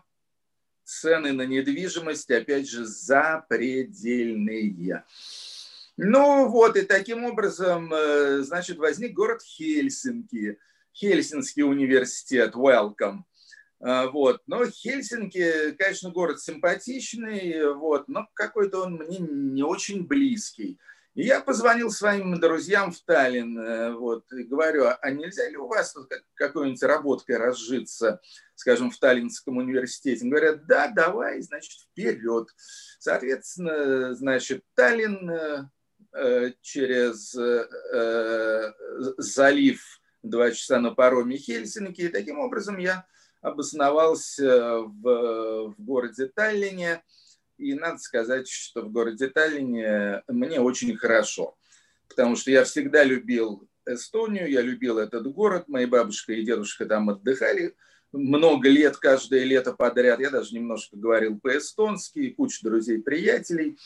цены 1.00 1.34
на 1.34 1.44
недвижимость, 1.44 2.32
опять 2.32 2.70
же, 2.70 2.86
запредельные. 2.86 5.04
Ну 5.98 6.50
вот, 6.50 6.76
и 6.76 6.82
таким 6.82 7.26
образом, 7.26 7.94
э, 7.94 8.42
значит, 8.42 8.78
возник 8.78 9.14
город 9.14 9.44
Хельсинки, 9.44 10.58
Хельсинский 10.94 11.64
университет, 11.64 12.56
welcome. 12.56 13.20
Э, 13.80 14.08
вот. 14.08 14.42
Но 14.48 14.66
Хельсинки, 14.66 15.74
конечно, 15.74 16.10
город 16.10 16.42
симпатичный, 16.42 17.76
вот, 17.76 18.08
но 18.08 18.28
какой-то 18.34 18.82
он 18.84 18.96
мне 18.96 19.20
не 19.20 19.64
очень 19.64 20.08
близкий. 20.08 20.80
И 21.16 21.24
я 21.24 21.42
позвонил 21.42 21.92
своим 21.92 22.40
друзьям 22.40 22.92
в 22.92 23.00
Таллин, 23.02 23.58
э, 23.60 23.94
вот, 23.94 24.32
и 24.34 24.44
говорю, 24.44 24.86
а 25.00 25.12
нельзя 25.12 25.48
ли 25.48 25.58
у 25.58 25.68
вас 25.68 25.94
тут 25.94 26.12
какой-нибудь 26.34 26.82
работкой 26.82 27.38
разжиться, 27.38 28.20
скажем, 28.56 28.90
в 28.90 28.98
Таллинском 28.98 29.58
университете? 29.58 30.28
Говорят, 30.28 30.66
да, 30.66 30.88
давай, 30.88 31.42
значит, 31.42 31.82
вперед. 31.82 32.48
Соответственно, 33.00 34.16
значит, 34.16 34.64
Таллин 34.74 35.30
э, 35.30 35.70
э, 36.14 36.52
через 36.62 37.38
залив 39.18 40.02
два 40.24 40.52
часа 40.52 40.80
на 40.80 40.96
пароме 40.96 41.38
Хельсинки, 41.38 42.02
и 42.02 42.08
таким 42.08 42.40
образом 42.40 42.78
я 42.78 43.06
обосновался 43.42 44.80
в, 44.80 45.74
в 45.74 45.76
городе 45.78 46.28
Таллине, 46.28 47.04
и 47.58 47.74
надо 47.74 47.98
сказать, 47.98 48.48
что 48.48 48.82
в 48.82 48.92
городе 48.92 49.28
Таллине 49.28 50.24
мне 50.28 50.60
очень 50.60 50.96
хорошо, 50.98 51.56
потому 52.10 52.36
что 52.36 52.52
я 52.52 52.64
всегда 52.64 53.04
любил 53.04 53.68
Эстонию, 53.86 54.50
я 54.50 54.62
любил 54.62 54.98
этот 54.98 55.28
город, 55.32 55.68
мои 55.68 55.86
бабушка 55.86 56.34
и 56.34 56.44
дедушка 56.44 56.86
там 56.86 57.10
отдыхали 57.10 57.76
много 58.14 58.70
лет, 58.70 58.98
каждое 58.98 59.44
лето 59.44 59.74
подряд. 59.74 60.20
Я 60.20 60.30
даже 60.30 60.54
немножко 60.54 60.96
говорил 60.96 61.40
по-эстонски, 61.40 62.30
куча 62.30 62.60
друзей, 62.64 63.02
приятелей. 63.02 63.78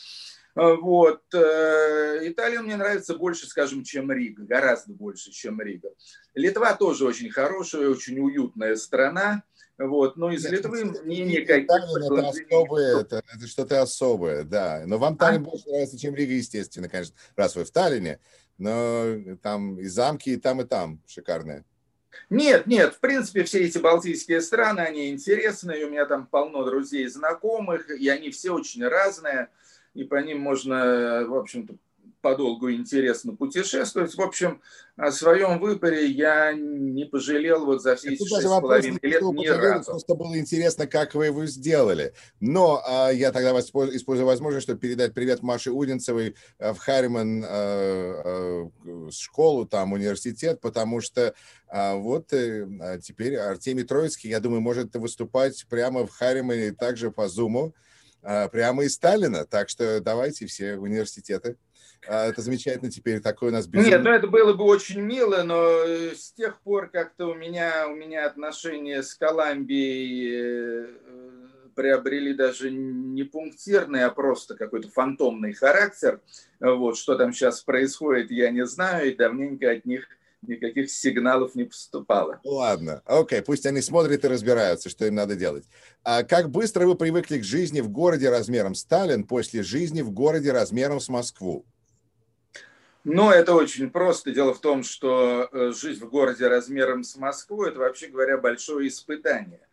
Вот. 0.54 1.22
Э, 1.34 2.18
Италия 2.22 2.60
мне 2.60 2.76
нравится 2.76 3.14
больше, 3.14 3.46
скажем, 3.46 3.84
чем 3.84 4.10
Рига, 4.12 4.42
гораздо 4.42 4.92
больше, 4.92 5.30
чем 5.30 5.60
Рига. 5.60 5.88
Литва 6.34 6.74
тоже 6.74 7.04
очень 7.04 7.30
хорошая, 7.30 7.88
очень 7.88 8.18
уютная 8.18 8.76
страна. 8.76 9.44
Вот, 9.78 10.16
но 10.16 10.32
из 10.32 10.42
Нет, 10.42 10.52
Литвы 10.54 10.84
мне 11.04 11.24
никаких 11.24 11.70
это, 11.70 12.28
особое, 12.28 13.00
это, 13.00 13.22
это 13.32 13.46
что-то 13.46 13.80
особое, 13.80 14.42
да. 14.42 14.82
Но 14.86 14.98
вам 14.98 15.16
Таллин 15.16 15.42
а? 15.42 15.44
больше 15.44 15.68
нравится, 15.68 15.96
чем 15.96 16.16
Рига, 16.16 16.32
естественно, 16.32 16.88
конечно, 16.88 17.14
раз 17.36 17.54
вы 17.54 17.64
в 17.64 17.70
Таллине. 17.70 18.18
Но 18.58 19.36
там 19.40 19.78
и 19.78 19.86
замки, 19.86 20.30
и 20.30 20.36
там, 20.36 20.60
и 20.60 20.64
там 20.64 21.00
шикарные. 21.06 21.64
Нет, 22.28 22.66
нет, 22.66 22.94
в 22.94 23.00
принципе, 23.00 23.44
все 23.44 23.64
эти 23.64 23.78
балтийские 23.78 24.40
страны, 24.40 24.80
они 24.80 25.10
интересные, 25.10 25.86
у 25.86 25.90
меня 25.90 26.06
там 26.06 26.26
полно 26.26 26.64
друзей 26.64 27.04
и 27.04 27.08
знакомых, 27.08 27.88
и 27.90 28.08
они 28.08 28.30
все 28.30 28.50
очень 28.50 28.84
разные, 28.84 29.48
и 29.94 30.02
по 30.02 30.16
ним 30.16 30.40
можно, 30.40 31.24
в 31.26 31.34
общем-то, 31.34 31.74
подолгу 32.28 32.70
интересно 32.70 33.34
путешествовать. 33.34 34.14
В 34.14 34.20
общем, 34.20 34.60
о 34.96 35.10
своем 35.12 35.58
выборе 35.60 36.06
я 36.06 36.52
не 36.52 37.04
пожалел 37.04 37.64
вот 37.64 37.82
за 37.82 37.96
все 37.96 38.12
эти 38.12 38.26
шесть 38.26 38.46
с 38.46 38.60
половиной 38.60 38.98
лет 39.02 39.22
ни 39.22 39.46
разу. 39.46 39.92
Просто 39.92 40.14
было 40.14 40.38
интересно, 40.38 40.86
как 40.86 41.14
вы 41.14 41.26
его 41.26 41.46
сделали. 41.46 42.12
Но 42.40 42.82
а, 42.86 43.10
я 43.10 43.32
тогда 43.32 43.58
использую 43.58 44.26
возможность, 44.26 44.64
чтобы 44.64 44.78
передать 44.78 45.14
привет 45.14 45.42
Маше 45.42 45.70
Удинцевой 45.70 46.34
э, 46.58 46.72
в 46.72 46.78
Харриман 46.78 47.44
а, 47.46 47.48
а, 47.48 49.10
школу, 49.10 49.64
там 49.66 49.92
университет, 49.92 50.60
потому 50.60 51.00
что 51.00 51.34
а, 51.68 51.94
вот 51.94 52.32
а, 52.32 52.98
теперь 52.98 53.36
Артемий 53.36 53.84
Троицкий, 53.84 54.28
я 54.28 54.40
думаю, 54.40 54.60
может 54.60 54.94
выступать 54.96 55.64
прямо 55.70 56.06
в 56.06 56.10
Харримане 56.10 56.72
также 56.72 57.10
по 57.10 57.28
Зуму, 57.28 57.74
а, 58.22 58.48
прямо 58.48 58.84
из 58.84 58.94
Сталина. 58.94 59.46
Так 59.46 59.68
что 59.70 60.00
давайте 60.00 60.46
все 60.46 60.76
университеты. 60.76 61.56
А, 62.06 62.26
это 62.26 62.42
замечательно 62.42 62.90
теперь, 62.90 63.20
такой 63.20 63.48
у 63.48 63.52
нас 63.52 63.66
безумный... 63.66 63.90
Нет, 63.90 64.02
ну 64.02 64.10
это 64.10 64.26
было 64.26 64.52
бы 64.52 64.64
очень 64.64 65.00
мило, 65.00 65.42
но 65.42 65.62
э, 65.84 66.14
с 66.14 66.32
тех 66.32 66.60
пор 66.60 66.88
как-то 66.88 67.26
у 67.26 67.34
меня, 67.34 67.88
у 67.88 67.94
меня 67.94 68.26
отношения 68.26 69.02
с 69.02 69.14
Колумбией 69.14 70.30
э, 70.32 70.86
приобрели 71.74 72.34
даже 72.34 72.70
не 72.70 73.22
пунктирный, 73.24 74.04
а 74.04 74.10
просто 74.10 74.56
какой-то 74.56 74.88
фантомный 74.90 75.52
характер. 75.52 76.20
Вот, 76.60 76.98
что 76.98 77.16
там 77.16 77.32
сейчас 77.32 77.62
происходит, 77.62 78.30
я 78.30 78.50
не 78.50 78.66
знаю, 78.66 79.12
и 79.12 79.16
давненько 79.16 79.70
от 79.70 79.84
них 79.84 80.08
никаких 80.42 80.90
сигналов 80.90 81.54
не 81.54 81.64
поступало. 81.64 82.40
Ладно, 82.44 83.02
окей, 83.04 83.42
пусть 83.42 83.66
они 83.66 83.80
смотрят 83.80 84.24
и 84.24 84.28
разбираются, 84.28 84.88
что 84.88 85.06
им 85.06 85.14
надо 85.14 85.36
делать. 85.36 85.64
А 86.04 86.22
как 86.22 86.50
быстро 86.50 86.86
вы 86.86 86.94
привыкли 86.94 87.38
к 87.38 87.44
жизни 87.44 87.80
в 87.80 87.88
городе 87.88 88.30
размером 88.30 88.74
Сталин 88.74 89.24
после 89.24 89.62
жизни 89.62 90.02
в 90.02 90.10
городе 90.10 90.52
размером 90.52 91.00
с 91.00 91.08
Москву? 91.08 91.64
Ну, 93.10 93.30
это 93.30 93.54
очень 93.54 93.88
просто. 93.88 94.32
Дело 94.32 94.52
в 94.52 94.60
том, 94.60 94.82
что 94.82 95.48
э, 95.50 95.72
жизнь 95.72 96.04
в 96.04 96.10
городе 96.10 96.46
размером 96.46 97.02
с 97.02 97.16
Москву– 97.16 97.62
это, 97.64 97.78
вообще 97.78 98.08
говоря, 98.08 98.36
большое 98.36 98.88
испытание. 98.88 99.66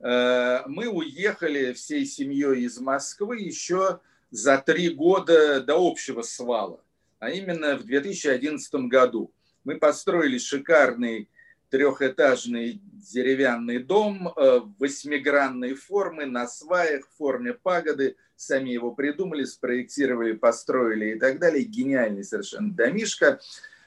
Э, 0.00 0.60
мы 0.66 0.88
уехали 0.88 1.74
всей 1.74 2.06
семьей 2.06 2.62
из 2.62 2.80
Москвы 2.80 3.40
еще 3.40 4.00
за 4.30 4.56
три 4.56 4.88
года 4.88 5.60
до 5.60 5.76
общего 5.76 6.22
свала, 6.22 6.80
а 7.18 7.28
именно 7.28 7.76
в 7.76 7.84
2011 7.84 8.74
году. 8.86 9.30
Мы 9.64 9.76
построили 9.76 10.38
шикарный 10.38 11.28
трехэтажный 11.70 12.80
деревянный 13.12 13.78
дом 13.78 14.28
э, 14.28 14.60
восьмигранной 14.78 15.74
формы, 15.74 16.26
на 16.26 16.46
сваях, 16.46 17.06
в 17.06 17.16
форме 17.16 17.54
пагоды. 17.54 18.16
Сами 18.36 18.70
его 18.70 18.92
придумали, 18.92 19.44
спроектировали, 19.44 20.32
построили 20.32 21.16
и 21.16 21.18
так 21.18 21.38
далее. 21.38 21.64
Гениальный 21.64 22.24
совершенно 22.24 22.72
домишка. 22.72 23.40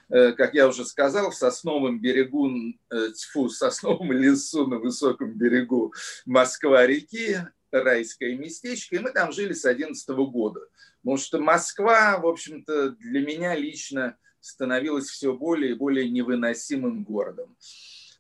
Э, 0.10 0.34
как 0.34 0.54
я 0.54 0.68
уже 0.68 0.86
сказал, 0.86 1.32
в 1.32 1.36
сосновом 1.36 2.00
берегу, 2.00 2.50
э, 2.50 3.12
тьфу, 3.16 3.48
в 3.48 3.52
сосновом 3.52 4.12
лесу 4.12 4.68
на 4.68 4.78
высоком 4.78 5.34
берегу 5.34 5.94
Москва-реки, 6.26 7.38
райское 7.72 8.36
местечко, 8.36 8.98
и 8.98 9.00
мы 9.00 9.12
там 9.12 9.32
жили 9.32 9.54
с 9.54 9.66
11 9.66 10.10
года. 10.10 10.62
Потому 11.02 11.18
что 11.18 11.40
Москва, 11.40 12.18
в 12.18 12.28
общем-то, 12.28 12.92
для 12.92 13.22
меня 13.22 13.56
лично– 13.56 14.18
становилось 14.42 15.10
все 15.10 15.34
более 15.34 15.72
и 15.72 15.76
более 15.76 16.10
невыносимым 16.10 17.04
городом. 17.04 17.56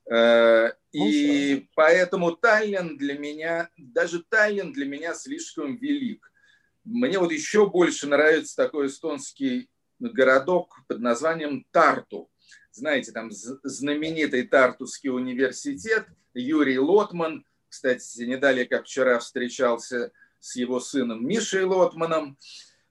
Э, 0.09 0.71
и 0.93 1.67
поэтому 1.75 2.31
Таллин 2.31 2.97
для 2.97 3.17
меня, 3.17 3.69
даже 3.77 4.23
Таллин 4.23 4.71
для 4.71 4.85
меня 4.85 5.13
слишком 5.13 5.75
велик. 5.77 6.31
Мне 6.83 7.19
вот 7.19 7.31
еще 7.31 7.69
больше 7.69 8.07
нравится 8.07 8.55
такой 8.55 8.87
эстонский 8.87 9.69
городок 9.99 10.79
под 10.87 10.99
названием 10.99 11.65
Тарту. 11.71 12.29
Знаете, 12.71 13.11
там 13.11 13.29
знаменитый 13.31 14.47
Тартусский 14.47 15.09
университет, 15.09 16.07
Юрий 16.33 16.79
Лотман, 16.79 17.45
кстати, 17.67 18.23
не 18.23 18.37
далее, 18.37 18.65
как 18.65 18.85
вчера 18.85 19.19
встречался 19.19 20.11
с 20.39 20.55
его 20.55 20.79
сыном 20.79 21.25
Мишей 21.25 21.63
Лотманом. 21.63 22.37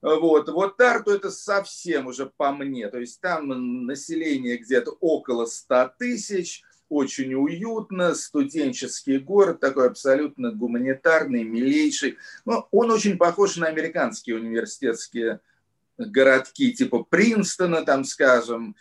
Вот, 0.03 0.49
вот 0.49 0.77
Тарту 0.77 1.11
это 1.13 1.31
совсем 1.31 2.07
уже 2.07 2.27
по 2.27 2.53
мне. 2.53 2.89
То 2.89 2.99
есть 2.99 3.21
там 3.21 3.87
население 3.87 4.57
где-то 4.57 4.93
около 5.01 5.45
100 5.45 5.93
тысяч, 5.99 6.63
очень 6.89 7.35
уютно, 7.35 8.15
студенческий 8.15 9.19
город, 9.19 9.61
такой 9.61 9.87
абсолютно 9.87 10.53
гуманитарный, 10.53 11.45
милейший. 11.45 12.19
Но 12.45 12.67
он 12.71 12.91
очень 12.91 13.19
похож 13.19 13.57
на 13.57 13.67
американские 13.67 14.37
университетские 14.37 15.41
городки, 15.99 16.73
типа 16.73 17.05
Принстона, 17.05 17.85
там, 17.85 18.05
скажем, 18.05 18.75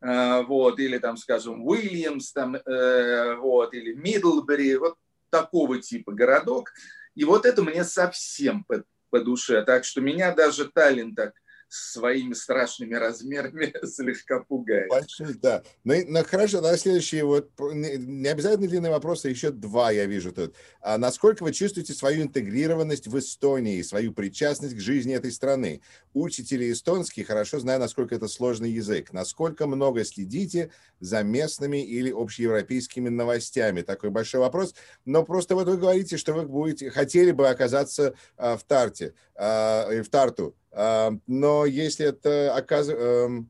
э, 0.00 0.42
вот, 0.42 0.80
или 0.80 0.98
там, 0.98 1.16
скажем, 1.16 1.64
Уильямс, 1.64 2.32
там, 2.32 2.56
э, 2.56 3.36
вот, 3.36 3.74
или 3.74 3.92
Мидлбери, 3.92 4.76
вот 4.76 4.96
такого 5.30 5.80
типа 5.80 6.12
городок. 6.12 6.72
И 7.14 7.24
вот 7.24 7.46
это 7.46 7.62
мне 7.62 7.84
совсем 7.84 8.64
по 9.12 9.20
душе. 9.20 9.62
Так 9.62 9.84
что 9.84 10.00
меня 10.00 10.34
даже 10.34 10.68
Таллин 10.68 11.14
так 11.14 11.34
своими 11.72 12.34
страшными 12.34 12.94
размерами 12.94 13.72
слегка 13.86 14.40
пугает. 14.40 14.90
Большой, 14.90 15.34
да. 15.34 15.62
Ну, 15.84 15.94
ну 16.06 16.22
хорошо, 16.22 16.60
на 16.60 16.76
следующий 16.76 17.22
вот, 17.22 17.50
не 17.58 18.28
обязательно 18.28 18.68
длинный 18.68 18.90
вопрос, 18.90 19.24
а 19.24 19.30
еще 19.30 19.50
два 19.50 19.90
я 19.90 20.04
вижу 20.04 20.32
тут. 20.32 20.54
А 20.82 20.98
насколько 20.98 21.42
вы 21.42 21.52
чувствуете 21.52 21.94
свою 21.94 22.24
интегрированность 22.24 23.06
в 23.06 23.18
Эстонии, 23.18 23.80
свою 23.80 24.12
причастность 24.12 24.76
к 24.76 24.80
жизни 24.80 25.14
этой 25.14 25.32
страны? 25.32 25.80
Учите 26.12 26.58
ли 26.58 26.70
эстонский, 26.70 27.24
хорошо 27.24 27.58
знаю, 27.58 27.80
насколько 27.80 28.14
это 28.14 28.28
сложный 28.28 28.70
язык. 28.70 29.14
Насколько 29.14 29.66
много 29.66 30.04
следите 30.04 30.70
за 31.00 31.22
местными 31.22 31.82
или 31.82 32.10
общеевропейскими 32.10 33.08
новостями? 33.08 33.80
Такой 33.80 34.10
большой 34.10 34.40
вопрос. 34.40 34.74
Но 35.06 35.24
просто 35.24 35.54
вот 35.54 35.68
вы 35.68 35.78
говорите, 35.78 36.18
что 36.18 36.34
вы 36.34 36.42
будете, 36.42 36.90
хотели 36.90 37.30
бы 37.30 37.48
оказаться 37.48 38.14
а, 38.36 38.58
в 38.58 38.64
Тарте, 38.64 39.14
а, 39.34 39.88
в 40.02 40.08
Тарту. 40.10 40.54
Но 40.74 41.66
если 41.66 42.06
это 42.06 42.54
оказывается 42.54 43.46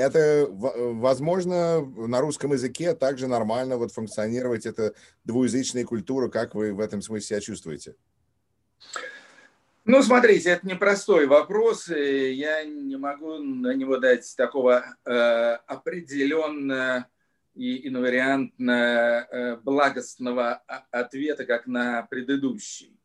это 0.00 0.46
возможно 0.50 1.80
на 1.84 2.20
русском 2.20 2.52
языке 2.52 2.94
также 2.94 3.26
нормально 3.26 3.76
вот 3.76 3.92
функционировать 3.92 4.66
это 4.66 4.94
двуязычная 5.24 5.84
культура, 5.84 6.28
как 6.28 6.54
вы 6.54 6.72
в 6.72 6.80
этом 6.80 7.02
смысле 7.02 7.26
себя 7.26 7.40
чувствуете? 7.40 7.94
Ну, 9.84 10.02
смотрите, 10.02 10.50
это 10.50 10.66
непростой 10.66 11.26
вопрос, 11.26 11.88
и 11.88 12.32
я 12.32 12.64
не 12.64 12.96
могу 12.96 13.38
на 13.38 13.74
него 13.74 13.96
дать 13.96 14.34
такого 14.36 14.84
э, 15.04 15.12
определенно 15.66 17.08
и 17.54 17.88
инвариантно 17.88 19.26
э, 19.30 19.56
благостного 19.56 20.62
ответа, 20.90 21.44
как 21.44 21.66
на 21.66 22.02
предыдущий. 22.02 22.99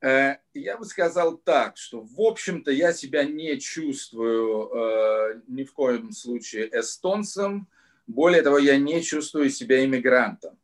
Э, 0.00 0.36
я 0.54 0.78
бы 0.78 0.84
сказал 0.84 1.36
так, 1.38 1.76
что, 1.76 2.00
в 2.02 2.20
общем-то, 2.20 2.70
я 2.70 2.92
себя 2.92 3.24
не 3.24 3.58
чувствую 3.58 4.70
э, 4.70 5.40
ни 5.48 5.64
в 5.64 5.72
коем 5.72 6.12
случае 6.12 6.68
эстонцем. 6.72 7.68
Более 8.06 8.42
того, 8.42 8.58
я 8.58 8.76
не 8.76 9.02
чувствую 9.02 9.50
себя 9.50 9.84
иммигрантом. 9.84 10.58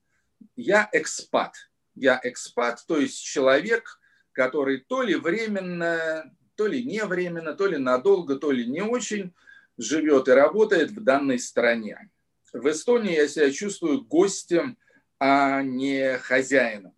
Я 0.56 0.88
экспат. 0.92 1.54
Я 1.96 2.20
экспат, 2.22 2.84
то 2.88 2.98
есть 2.98 3.22
человек, 3.22 4.00
который 4.32 4.78
то 4.78 5.02
ли 5.02 5.14
временно, 5.14 6.34
то 6.56 6.66
ли 6.66 6.84
не 6.84 7.04
временно, 7.04 7.54
то 7.54 7.66
ли 7.66 7.76
надолго, 7.76 8.36
то 8.36 8.50
ли 8.50 8.66
не 8.66 8.82
очень 8.82 9.32
живет 9.78 10.26
и 10.26 10.32
работает 10.32 10.90
в 10.90 11.04
данной 11.04 11.38
стране. 11.38 12.10
В 12.52 12.68
Эстонии 12.68 13.14
я 13.14 13.28
себя 13.28 13.50
чувствую 13.52 14.04
гостем, 14.04 14.76
а 15.20 15.62
не 15.62 16.18
хозяином 16.18 16.94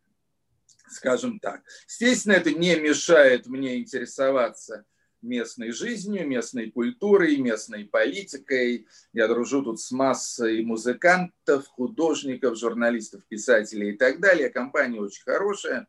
скажем 0.88 1.38
так. 1.40 1.62
Естественно, 1.88 2.34
это 2.34 2.52
не 2.52 2.76
мешает 2.76 3.46
мне 3.46 3.78
интересоваться 3.78 4.84
местной 5.22 5.72
жизнью, 5.72 6.28
местной 6.28 6.70
культурой, 6.70 7.38
местной 7.38 7.86
политикой. 7.86 8.86
Я 9.12 9.26
дружу 9.26 9.62
тут 9.62 9.80
с 9.80 9.90
массой 9.90 10.62
музыкантов, 10.62 11.66
художников, 11.66 12.56
журналистов, 12.56 13.26
писателей 13.26 13.94
и 13.94 13.96
так 13.96 14.20
далее. 14.20 14.50
Компания 14.50 15.00
очень 15.00 15.24
хорошая. 15.24 15.88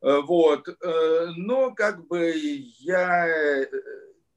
Вот. 0.00 0.66
Но 1.36 1.72
как 1.74 2.06
бы 2.08 2.32
я 2.34 3.68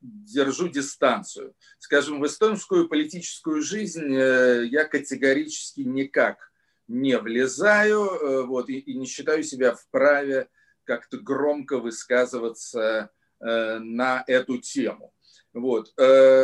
держу 0.01 0.67
дистанцию. 0.67 1.55
Скажем, 1.79 2.19
в 2.19 2.25
эстонскую 2.25 2.87
политическую 2.89 3.61
жизнь 3.61 4.13
я 4.13 4.85
категорически 4.85 5.81
никак 5.81 6.50
не 6.91 7.17
влезаю 7.17 8.45
вот, 8.47 8.69
и, 8.69 8.79
и 8.79 8.93
не 8.97 9.05
считаю 9.05 9.43
себя 9.43 9.73
вправе 9.73 10.49
как-то 10.83 11.17
громко 11.17 11.77
высказываться 11.77 13.09
на 13.39 14.23
эту 14.27 14.57
тему. 14.59 15.13
Вот. 15.53 15.93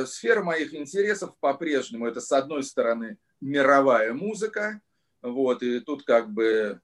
Сфера 0.07 0.43
моих 0.43 0.73
интересов 0.73 1.35
по-прежнему 1.39 2.07
это, 2.07 2.21
с 2.21 2.31
одной 2.31 2.63
стороны, 2.63 3.17
мировая 3.41 4.13
музыка, 4.13 4.81
вот, 5.21 5.63
и 5.63 5.79
тут 5.79 6.03
как 6.03 6.31
бы 6.31 6.79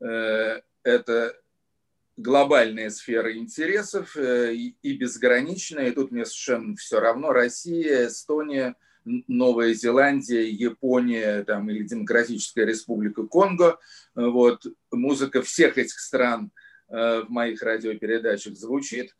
э, 0.00 0.60
это 0.82 1.36
глобальная 2.16 2.90
сфера 2.90 3.36
интересов 3.36 4.16
э, 4.16 4.54
и, 4.54 4.76
и 4.82 4.96
безграничная, 4.96 5.88
и 5.88 5.92
тут 5.92 6.10
мне 6.10 6.24
совершенно 6.24 6.76
все 6.76 7.00
равно, 7.00 7.32
Россия, 7.32 8.06
Эстония, 8.06 8.76
Новая 9.28 9.72
Зеландия, 9.72 10.50
Япония 10.50 11.44
там, 11.44 11.70
или 11.70 11.84
Демократическая 11.84 12.64
Республика 12.64 13.22
Конго. 13.24 13.78
Вот, 14.14 14.66
музыка 14.90 15.42
всех 15.42 15.78
этих 15.78 15.98
стран 15.98 16.50
э, 16.88 17.22
в 17.22 17.30
моих 17.30 17.62
радиопередачах 17.62 18.56
звучит. 18.56 19.14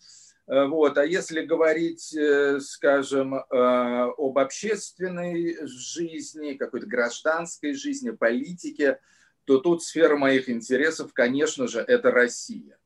Э, 0.48 0.66
вот. 0.66 0.98
А 0.98 1.06
если 1.06 1.42
говорить, 1.42 2.14
э, 2.14 2.58
скажем, 2.60 3.34
об 3.34 4.38
общественной 4.38 5.56
жизни, 5.66 6.54
какой-то 6.54 6.86
гражданской 6.86 7.74
жизни, 7.74 8.10
политике, 8.10 8.98
то 9.44 9.58
тут 9.58 9.84
сфера 9.84 10.16
моих 10.16 10.48
интересов, 10.50 11.12
конечно 11.12 11.68
же, 11.68 11.78
это 11.78 12.10
Россия. 12.10 12.76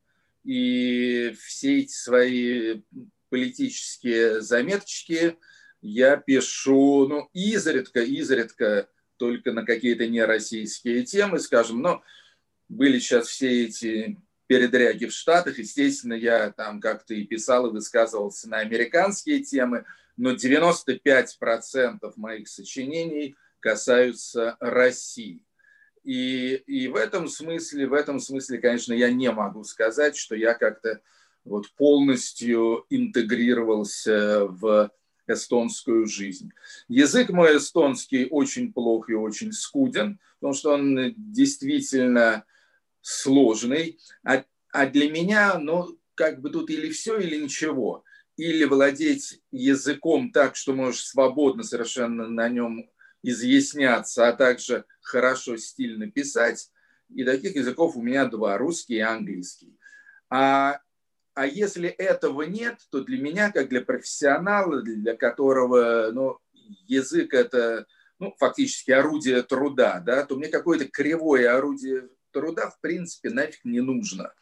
И 0.43 1.35
все 1.39 1.79
эти 1.79 1.93
свои 1.93 2.81
политические 3.29 4.41
заметочки 4.41 5.37
я 5.81 6.17
пишу, 6.17 7.07
ну, 7.07 7.29
изредка, 7.33 8.01
изредка 8.01 8.87
только 9.17 9.51
на 9.51 9.65
какие-то 9.65 10.07
нероссийские 10.07 11.03
темы, 11.03 11.39
скажем, 11.39 11.81
но 11.81 12.03
были 12.69 12.99
сейчас 12.99 13.27
все 13.27 13.65
эти 13.65 14.17
передряги 14.47 15.05
в 15.05 15.13
Штатах. 15.13 15.59
Естественно, 15.59 16.13
я 16.13 16.51
там 16.51 16.79
как-то 16.79 17.13
и 17.13 17.23
писал, 17.23 17.67
и 17.67 17.71
высказывался 17.71 18.49
на 18.49 18.57
американские 18.57 19.43
темы, 19.43 19.85
но 20.17 20.33
95% 20.33 22.13
моих 22.15 22.47
сочинений 22.47 23.35
касаются 23.59 24.57
России. 24.59 25.45
И, 26.03 26.55
и 26.65 26.87
в 26.87 26.95
этом 26.95 27.27
смысле, 27.27 27.87
в 27.87 27.93
этом 27.93 28.19
смысле, 28.19 28.57
конечно, 28.57 28.93
я 28.93 29.11
не 29.11 29.31
могу 29.31 29.63
сказать, 29.63 30.17
что 30.17 30.35
я 30.35 30.53
как-то 30.53 31.01
вот 31.43 31.71
полностью 31.75 32.85
интегрировался 32.89 34.45
в 34.45 34.91
эстонскую 35.31 36.05
жизнь. 36.07 36.51
Язык 36.87 37.29
мой 37.29 37.57
эстонский 37.57 38.27
очень 38.29 38.73
плох 38.73 39.09
и 39.09 39.13
очень 39.13 39.51
скуден, 39.51 40.19
потому 40.39 40.53
что 40.53 40.73
он 40.73 41.13
действительно 41.15 42.45
сложный, 43.01 43.99
а, 44.23 44.43
а 44.71 44.85
для 44.85 45.11
меня, 45.11 45.57
ну, 45.59 45.97
как 46.15 46.41
бы 46.41 46.49
тут 46.49 46.69
или 46.69 46.89
все, 46.91 47.17
или 47.17 47.41
ничего. 47.41 48.03
Или 48.37 48.63
владеть 48.63 49.41
языком 49.51 50.31
так, 50.31 50.55
что 50.55 50.73
можешь 50.73 51.05
свободно 51.05 51.63
совершенно 51.63 52.27
на 52.27 52.47
нем 52.49 52.89
изъясняться, 53.23 54.27
а 54.27 54.33
также 54.33 54.85
хорошо, 55.01 55.57
стильно 55.57 56.09
писать. 56.09 56.71
И 57.09 57.23
таких 57.23 57.55
языков 57.55 57.95
у 57.95 58.01
меня 58.01 58.25
два, 58.25 58.57
русский 58.57 58.95
и 58.95 58.99
английский. 58.99 59.77
А, 60.29 60.79
а 61.41 61.47
если 61.47 61.89
этого 61.89 62.43
нет, 62.43 62.77
то 62.91 63.03
для 63.03 63.19
меня, 63.19 63.51
как 63.51 63.67
для 63.67 63.81
профессионала, 63.81 64.83
для 64.83 65.17
которого 65.17 66.11
ну, 66.13 66.37
язык 66.85 67.33
это 67.33 67.87
ну, 68.19 68.35
фактически 68.37 68.91
орудие 68.91 69.41
труда, 69.41 70.03
да, 70.05 70.23
то 70.23 70.35
мне 70.35 70.49
какое-то 70.49 70.87
кривое 70.87 71.51
орудие 71.51 72.09
труда 72.29 72.69
в 72.69 72.79
принципе 72.79 73.31
нафиг 73.31 73.65
не 73.65 73.81
нужно. 73.81 74.35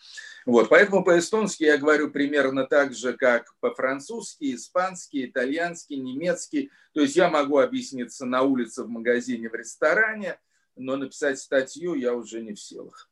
Вот, 0.46 0.68
поэтому 0.68 1.06
по-эстонски 1.06 1.64
я 1.64 1.78
говорю 1.78 2.12
примерно 2.12 2.66
так 2.68 2.94
же, 2.94 3.14
как 3.14 3.46
по-французски, 3.62 4.54
испански, 4.54 5.26
итальянски, 5.26 5.94
немецки. 5.94 6.70
То 6.94 7.00
есть 7.00 7.16
я 7.16 7.30
могу 7.30 7.60
объясниться 7.60 8.26
на 8.26 8.42
улице, 8.42 8.84
в 8.84 8.90
магазине, 8.90 9.48
в 9.48 9.56
ресторане, 9.56 10.38
но 10.76 10.98
написать 10.98 11.40
статью 11.40 11.94
я 11.94 12.14
уже 12.14 12.42
не 12.42 12.56
в 12.56 12.60
силах. 12.60 13.10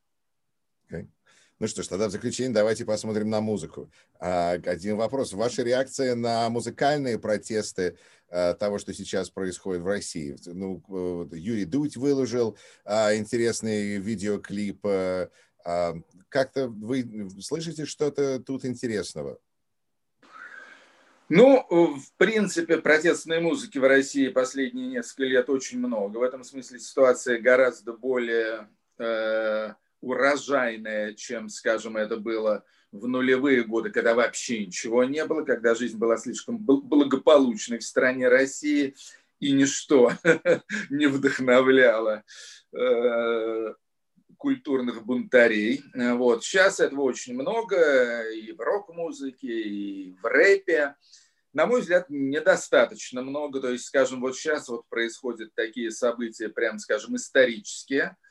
Okay. 0.92 1.08
Ну 1.60 1.68
что 1.68 1.82
ж, 1.82 1.88
тогда 1.88 2.08
в 2.08 2.12
заключение 2.12 2.54
давайте 2.54 2.86
посмотрим 2.86 3.30
на 3.30 3.42
музыку. 3.42 3.92
А, 4.20 4.52
один 4.52 4.96
вопрос. 4.96 5.34
Ваша 5.34 5.64
реакция 5.64 6.16
на 6.16 6.50
музыкальные 6.50 7.18
протесты 7.18 7.98
Э, 8.30 8.54
того, 8.54 8.78
что 8.78 8.94
сейчас 8.94 9.30
происходит 9.30 9.84
в 9.84 9.88
России. 9.88 10.36
Ну, 10.46 10.84
Юрий 11.32 11.64
Дудь 11.64 11.96
выложил 11.96 12.58
а, 12.84 13.16
интересный 13.16 13.98
видеоклип. 13.98 14.86
А, 14.86 15.96
как-то 16.28 16.68
вы 16.68 17.30
слышите 17.42 17.86
что-то 17.86 18.40
тут 18.40 18.66
интересного? 18.66 19.40
Ну, 21.30 21.66
в 21.70 22.14
принципе, 22.18 22.78
протестной 22.78 23.40
музыки 23.40 23.78
в 23.78 23.88
России 23.88 24.28
последние 24.28 24.88
несколько 24.88 25.24
лет 25.24 25.50
очень 25.50 25.80
много. 25.80 26.18
В 26.18 26.22
этом 26.22 26.44
смысле 26.44 26.80
ситуация 26.80 27.40
гораздо 27.40 27.94
более 27.94 28.70
э, 28.98 29.74
урожайная, 30.02 31.14
чем, 31.14 31.50
скажем, 31.50 31.98
это 31.98 32.18
было 32.18 32.64
в 32.92 33.08
нулевые 33.08 33.64
годы, 33.64 33.90
когда 33.90 34.14
вообще 34.14 34.66
ничего 34.66 35.04
не 35.04 35.26
было, 35.26 35.44
когда 35.44 35.76
жизнь 35.76 35.98
была 35.98 36.18
слишком 36.18 36.58
благополучной 36.58 37.80
в 37.80 37.84
стране 37.84 38.28
России, 38.28 38.96
и 39.40 39.52
ничто 39.52 40.14
не 40.90 41.08
вдохновляло 41.08 42.24
э, 42.74 43.74
культурных 44.38 45.06
бунтарей. 45.06 45.84
Вот. 45.94 46.44
Сейчас 46.44 46.80
этого 46.80 47.02
очень 47.02 47.36
много 47.36 48.24
и 48.32 48.52
в 48.54 48.60
рок-музыке, 48.60 49.48
и 49.48 50.16
в 50.22 50.26
рэпе. 50.26 50.96
На 51.54 51.66
мой 51.66 51.82
взгляд, 51.82 52.06
недостаточно 52.10 53.22
много. 53.22 53.60
То 53.60 53.72
есть, 53.72 53.86
скажем, 53.86 54.22
вот 54.22 54.36
сейчас 54.36 54.70
вот 54.70 54.88
происходят 54.90 55.54
такие 55.54 55.92
события, 55.92 56.50
прям 56.50 56.80
скажем, 56.80 57.16
исторические– 57.16 58.16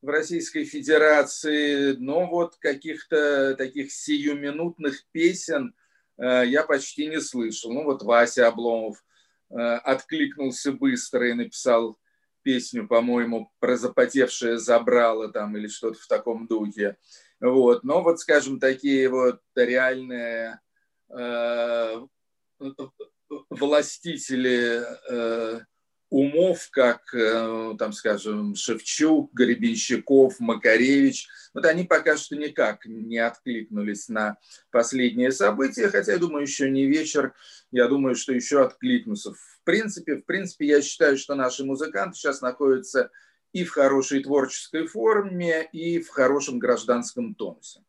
в 0.00 0.08
Российской 0.08 0.64
Федерации, 0.64 1.92
но 1.92 2.26
вот 2.26 2.56
каких-то 2.56 3.54
таких 3.56 3.92
сиюминутных 3.92 5.04
песен 5.10 5.74
э, 6.18 6.44
я 6.46 6.62
почти 6.62 7.06
не 7.06 7.20
слышал. 7.20 7.72
Ну 7.72 7.84
вот 7.84 8.02
Вася 8.02 8.46
Обломов 8.46 9.04
э, 9.50 9.54
откликнулся 9.54 10.72
быстро 10.72 11.28
и 11.28 11.34
написал 11.34 11.98
песню, 12.42 12.86
по-моему, 12.86 13.52
про 13.58 13.76
запотевшее 13.76 14.58
забрало 14.58 15.32
там 15.32 15.56
или 15.56 15.66
что-то 15.66 15.98
в 15.98 16.06
таком 16.06 16.46
духе. 16.46 16.96
Вот. 17.40 17.84
Но 17.84 18.02
вот, 18.02 18.20
скажем, 18.20 18.58
такие 18.58 19.08
вот 19.08 19.40
реальные 19.54 20.60
э, 21.10 22.06
властители 23.50 24.82
э, 25.10 25.60
умов, 26.10 26.68
как, 26.70 27.14
э, 27.14 27.74
там, 27.78 27.92
скажем, 27.92 28.54
Шевчук, 28.54 29.32
Гребенщиков, 29.34 30.40
Макаревич, 30.40 31.28
вот 31.52 31.66
они 31.66 31.84
пока 31.84 32.16
что 32.16 32.36
никак 32.36 32.86
не 32.86 33.18
откликнулись 33.18 34.08
на 34.08 34.38
последние 34.70 35.32
события, 35.32 35.88
хотя, 35.88 36.12
я 36.12 36.18
думаю, 36.18 36.42
еще 36.42 36.70
не 36.70 36.86
вечер, 36.86 37.34
я 37.70 37.88
думаю, 37.88 38.14
что 38.14 38.32
еще 38.32 38.64
откликнутся. 38.64 39.32
В 39.32 39.60
принципе, 39.64 40.16
в 40.16 40.24
принципе, 40.24 40.66
я 40.66 40.82
считаю, 40.82 41.16
что 41.18 41.34
наши 41.34 41.64
музыканты 41.64 42.16
сейчас 42.16 42.40
находятся 42.40 43.10
и 43.52 43.64
в 43.64 43.70
хорошей 43.70 44.22
творческой 44.22 44.86
форме, 44.86 45.68
и 45.72 46.00
в 46.00 46.08
хорошем 46.08 46.58
гражданском 46.58 47.34
тонусе. 47.34 47.80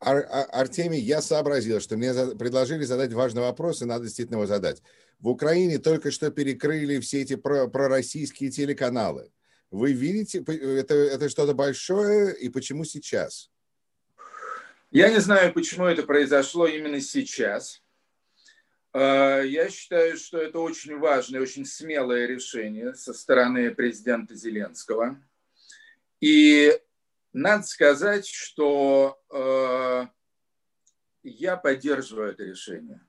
Ар 0.00 0.26
Артемий, 0.52 1.00
я 1.00 1.20
сообразил, 1.20 1.80
что 1.80 1.96
мне 1.96 2.12
предложили 2.38 2.84
задать 2.84 3.12
важный 3.12 3.42
вопрос, 3.42 3.82
и 3.82 3.84
надо 3.84 4.04
действительно 4.04 4.36
его 4.36 4.46
задать. 4.46 4.82
В 5.18 5.28
Украине 5.28 5.78
только 5.78 6.10
что 6.10 6.30
перекрыли 6.30 7.00
все 7.00 7.22
эти 7.22 7.34
про 7.34 7.66
пророссийские 7.68 8.50
телеканалы. 8.50 9.32
Вы 9.70 9.92
видите, 9.92 10.42
это, 10.46 10.94
это 10.94 11.28
что-то 11.28 11.54
большое, 11.54 12.36
и 12.36 12.48
почему 12.48 12.84
сейчас? 12.84 13.50
Я 14.90 15.10
не 15.10 15.20
знаю, 15.20 15.52
почему 15.52 15.84
это 15.84 16.04
произошло 16.04 16.66
именно 16.66 17.00
сейчас. 17.00 17.82
А, 18.92 19.40
я 19.42 19.68
считаю, 19.68 20.16
что 20.16 20.38
это 20.38 20.60
очень 20.60 20.96
важное, 20.98 21.40
очень 21.40 21.66
смелое 21.66 22.26
решение 22.26 22.94
со 22.94 23.12
стороны 23.12 23.74
президента 23.74 24.34
Зеленского. 24.34 25.22
И 26.20 26.72
надо 27.32 27.64
сказать, 27.64 28.26
что 28.26 29.20
э, 29.30 30.06
я 31.22 31.56
поддерживаю 31.56 32.32
это 32.32 32.44
решение. 32.44 33.00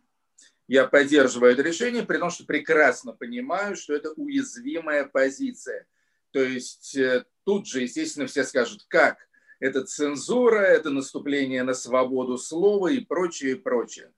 Я 0.69 0.87
поддерживаю 0.87 1.51
это 1.51 1.61
решение, 1.61 2.03
при 2.03 2.17
том, 2.17 2.29
что 2.29 2.45
прекрасно 2.45 3.11
понимаю, 3.11 3.75
что 3.75 3.93
это 3.93 4.11
уязвимая 4.11 5.03
позиция. 5.03 5.85
То 6.31 6.41
есть 6.41 6.95
э, 6.95 7.25
тут 7.43 7.67
же, 7.67 7.81
естественно, 7.81 8.27
все 8.27 8.45
скажут, 8.45 8.85
как? 8.87 9.17
это 9.59 9.83
цензура, 9.83 10.61
это 10.61 10.89
наступление 10.89 11.63
на 11.63 11.73
свободу 11.73 12.37
слова 12.37 12.87
и 12.87 12.99
прочее, 12.99 13.51
и 13.51 13.55
прочее. 13.55 14.11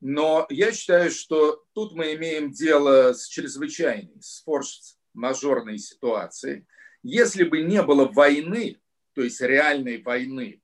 Но 0.00 0.46
я 0.50 0.72
считаю, 0.72 1.10
что 1.10 1.64
тут 1.72 1.94
мы 1.94 2.14
имеем 2.14 2.50
дело 2.50 3.12
с 3.14 3.26
чрезвычайной, 3.26 4.20
с 4.20 4.42
форс-мажорной 4.42 5.78
ситуацией. 5.78 6.66
Если 7.02 7.44
бы 7.44 7.62
не 7.62 7.82
было 7.82 8.06
войны, 8.06 8.80
то 9.14 9.22
есть 9.22 9.40
реальной 9.40 10.02
войны 10.02 10.60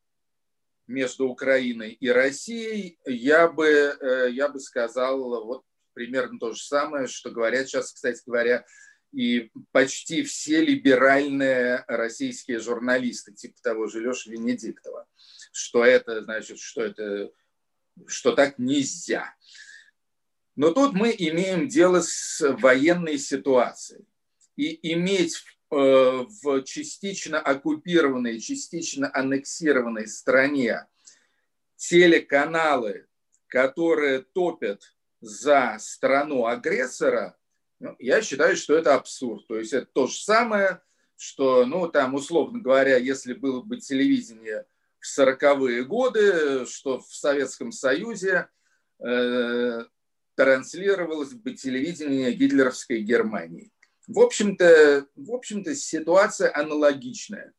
между 0.91 1.29
Украиной 1.29 1.93
и 1.93 2.09
Россией, 2.09 2.99
я 3.07 3.49
бы, 3.49 3.67
э, 3.67 4.31
я 4.33 4.49
бы 4.49 4.61
сказал 4.61 5.45
вот 5.45 5.65
примерно 5.95 6.39
то 6.39 6.53
же 6.53 6.63
самое, 6.63 7.07
что 7.07 7.31
говорят 7.31 7.69
сейчас, 7.69 7.93
кстати 7.93 8.23
говоря, 8.27 8.65
и 9.13 9.51
почти 9.73 10.23
все 10.23 10.65
либеральные 10.65 11.85
российские 11.89 12.61
журналисты, 12.61 13.33
типа 13.33 13.61
того 13.63 13.87
же 13.87 14.01
Леши 14.01 14.31
Венедиктова, 14.31 15.07
что 15.53 15.85
это 15.85 16.23
значит, 16.23 16.59
что 16.59 16.83
это, 16.83 17.31
что 18.07 18.33
так 18.33 18.59
нельзя. 18.59 19.35
Но 20.57 20.73
тут 20.73 20.93
мы 20.93 21.15
имеем 21.17 21.69
дело 21.69 22.01
с 22.03 22.41
военной 22.41 23.19
ситуацией. 23.19 24.05
И 24.57 24.93
иметь 24.93 25.37
э, 25.37 25.60
в 25.71 26.63
частично 26.65 27.39
оккупированной, 27.39 28.41
частично 28.41 29.11
аннексированной 29.13 30.09
стране 30.09 30.87
телеканалы, 31.77 33.07
которые 33.47 34.21
топят 34.21 34.95
за 35.21 35.77
страну 35.79 36.47
агрессора, 36.47 37.37
ну, 37.79 37.97
я 37.99 38.21
считаю, 38.21 38.57
что 38.57 38.77
это 38.77 38.95
абсурд. 38.95 39.47
То 39.47 39.59
есть 39.59 39.73
это 39.73 39.87
то 39.87 40.07
же 40.07 40.19
самое, 40.19 40.83
что, 41.17 41.65
ну, 41.65 41.89
там, 41.89 42.15
условно 42.15 42.61
говоря, 42.61 42.97
если 42.97 43.33
было 43.33 43.63
бы 43.63 43.79
телевидение 43.79 44.67
в 44.99 45.19
40-е 45.19 45.85
годы, 45.85 46.67
что 46.67 47.01
в 47.01 47.15
Советском 47.15 47.73
Союзе 47.73 48.49
э, 48.99 49.85
транслировалось 50.35 51.33
бы 51.33 51.55
телевидение 51.55 52.33
гитлеровской 52.33 53.01
Германии. 53.01 53.71
В 54.13 54.19
общем-то, 54.19 55.07
в 55.15 55.33
общем-то, 55.33 55.75
ситуация 55.75 56.53
аналогичная. 56.55 57.53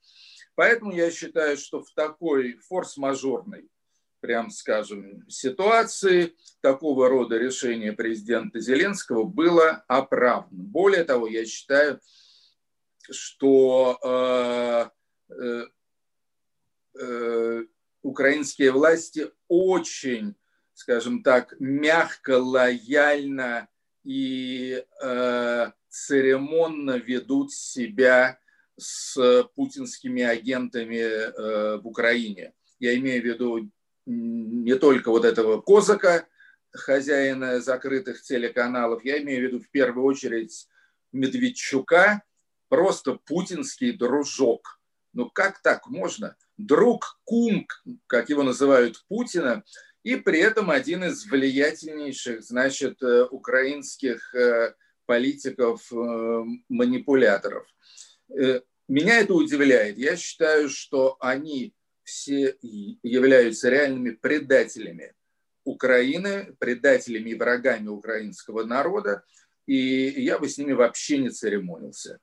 Поэтому 0.55 0.91
я 0.91 1.09
считаю, 1.09 1.57
что 1.57 1.81
в 1.81 1.91
такой 1.93 2.57
форс-мажорной 2.67 3.69
прям 4.21 4.51
скажем, 4.51 5.27
ситуации 5.27 6.35
такого 6.61 7.09
рода 7.09 7.37
решение 7.37 7.91
президента 7.91 8.59
Зеленского 8.59 9.23
было 9.23 9.83
оправдано. 9.87 10.63
Более 10.63 11.03
того, 11.03 11.27
я 11.27 11.45
считаю, 11.45 11.99
что 13.09 13.97
э, 14.03 15.33
э, 15.33 15.65
э, 16.99 17.65
украинские 18.03 18.71
власти 18.71 19.31
очень, 19.47 20.35
скажем 20.73 21.23
так, 21.23 21.55
мягко, 21.59 22.37
лояльно 22.37 23.67
и 24.03 24.83
э, 25.03 25.71
церемонно 25.89 26.97
ведут 26.97 27.51
себя 27.51 28.39
с 28.77 29.43
путинскими 29.55 30.23
агентами 30.23 30.97
э, 30.97 31.77
в 31.77 31.87
Украине. 31.87 32.53
Я 32.79 32.95
имею 32.97 33.21
в 33.21 33.25
виду 33.25 33.69
не 34.05 34.75
только 34.75 35.09
вот 35.11 35.25
этого 35.25 35.61
Козака, 35.61 36.27
хозяина 36.71 37.59
закрытых 37.59 38.21
телеканалов, 38.21 39.03
я 39.05 39.21
имею 39.21 39.41
в 39.41 39.43
виду 39.43 39.63
в 39.63 39.69
первую 39.69 40.05
очередь 40.05 40.67
Медведчука, 41.11 42.23
просто 42.69 43.19
путинский 43.25 43.91
дружок. 43.91 44.79
Ну 45.13 45.29
как 45.29 45.61
так 45.61 45.87
можно? 45.87 46.35
Друг, 46.57 47.19
кум, 47.25 47.67
как 48.07 48.29
его 48.29 48.43
называют 48.43 49.03
Путина, 49.09 49.63
и 50.03 50.15
при 50.15 50.39
этом 50.39 50.71
один 50.71 51.03
из 51.03 51.25
влиятельнейших, 51.25 52.41
значит, 52.43 53.03
э, 53.03 53.25
украинских 53.25 54.33
э, 54.33 54.73
политиков-манипуляторов. 55.05 57.67
Э, 58.29 58.61
меня 58.87 59.19
это 59.19 59.33
удивляет. 59.33 59.97
Я 59.97 60.15
считаю, 60.15 60.69
что 60.69 61.17
они 61.19 61.73
все 62.03 62.57
являются 62.61 63.69
реальными 63.69 64.11
предателями 64.11 65.13
Украины, 65.63 66.55
предателями 66.59 67.29
и 67.29 67.35
врагами 67.35 67.87
украинского 67.87 68.63
народа, 68.63 69.23
и 69.67 69.75
я 69.75 70.39
бы 70.39 70.49
с 70.49 70.57
ними 70.57 70.73
вообще 70.73 71.19
не 71.19 71.29
церемонился. 71.29 72.19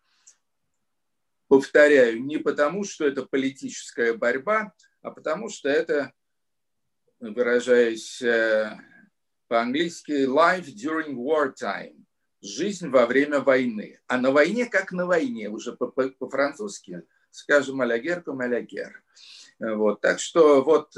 Повторяю, 1.46 2.22
не 2.22 2.38
потому, 2.38 2.84
что 2.84 3.06
это 3.06 3.24
политическая 3.24 4.12
борьба, 4.12 4.74
а 5.00 5.10
потому 5.10 5.48
что 5.48 5.68
это, 5.68 6.12
выражаясь 7.20 8.22
э, 8.22 8.78
по-английски, 9.48 10.26
life 10.26 10.66
during 10.66 11.14
wartime, 11.14 12.04
жизнь 12.40 12.88
во 12.88 13.06
время 13.06 13.40
войны. 13.40 14.00
А 14.06 14.18
на 14.18 14.30
войне 14.30 14.66
как 14.66 14.92
на 14.92 15.06
войне, 15.06 15.48
уже 15.48 15.72
по-французски, 15.72 17.02
скажем, 17.30 17.80
алягер 17.80 18.22
comme 18.24 18.44
алягер. 18.44 19.02
Вот. 19.58 20.00
Так 20.00 20.20
что 20.20 20.62
вот 20.62 20.92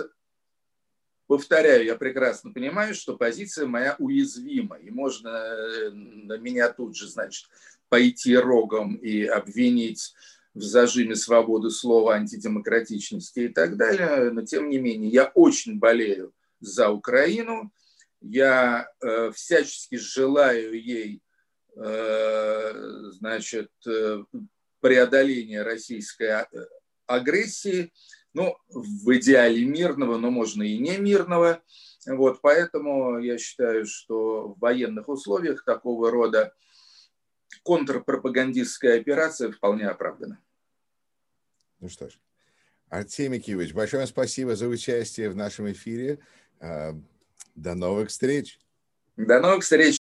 повторяю, 1.26 1.84
я 1.84 1.96
прекрасно 1.96 2.52
понимаю, 2.52 2.94
что 2.94 3.16
позиция 3.16 3.66
моя 3.66 3.96
уязвима, 3.98 4.76
и 4.76 4.90
можно 4.90 5.28
э, 5.28 5.90
на 5.90 6.36
меня 6.38 6.72
тут 6.72 6.96
же, 6.96 7.08
значит, 7.08 7.48
пойти 7.88 8.36
рогом 8.36 8.96
и 8.96 9.24
обвинить 9.24 10.14
в 10.54 10.62
зажиме 10.62 11.16
свободы 11.16 11.70
слова, 11.70 12.14
антидемократичности 12.14 13.40
и 13.40 13.48
так 13.48 13.76
далее. 13.76 14.30
Но 14.30 14.42
тем 14.42 14.68
не 14.68 14.78
менее, 14.78 15.10
я 15.10 15.26
очень 15.34 15.78
болею 15.78 16.32
за 16.60 16.90
Украину. 16.90 17.72
Я 18.20 18.88
э, 19.00 19.30
всячески 19.32 19.96
желаю 19.96 20.80
ей 20.80 21.22
э, 21.76 22.72
значит, 23.12 23.70
э, 23.86 24.24
преодоления 24.80 25.62
российской 25.62 26.30
а, 26.30 26.48
агрессии 27.06 27.92
ну, 28.32 28.56
в 28.68 29.16
идеале 29.16 29.64
мирного, 29.64 30.16
но 30.16 30.30
можно 30.30 30.62
и 30.62 30.78
не 30.78 30.98
мирного. 30.98 31.62
Вот, 32.06 32.40
поэтому 32.40 33.18
я 33.18 33.38
считаю, 33.38 33.86
что 33.86 34.48
в 34.48 34.58
военных 34.58 35.08
условиях 35.08 35.64
такого 35.64 36.10
рода 36.10 36.52
контрпропагандистская 37.62 39.00
операция 39.00 39.50
вполне 39.50 39.86
оправдана. 39.86 40.40
Ну 41.80 41.88
что 41.88 42.08
ж, 42.08 42.18
Артемий 42.88 43.38
Микивич, 43.38 43.72
большое 43.72 44.06
спасибо 44.06 44.56
за 44.56 44.68
участие 44.68 45.30
в 45.30 45.36
нашем 45.36 45.70
эфире. 45.72 46.18
А, 46.60 46.94
до 47.54 47.74
новых 47.74 48.10
встреч. 48.10 48.58
До 49.16 49.40
новых 49.40 49.64
встреч. 49.64 49.98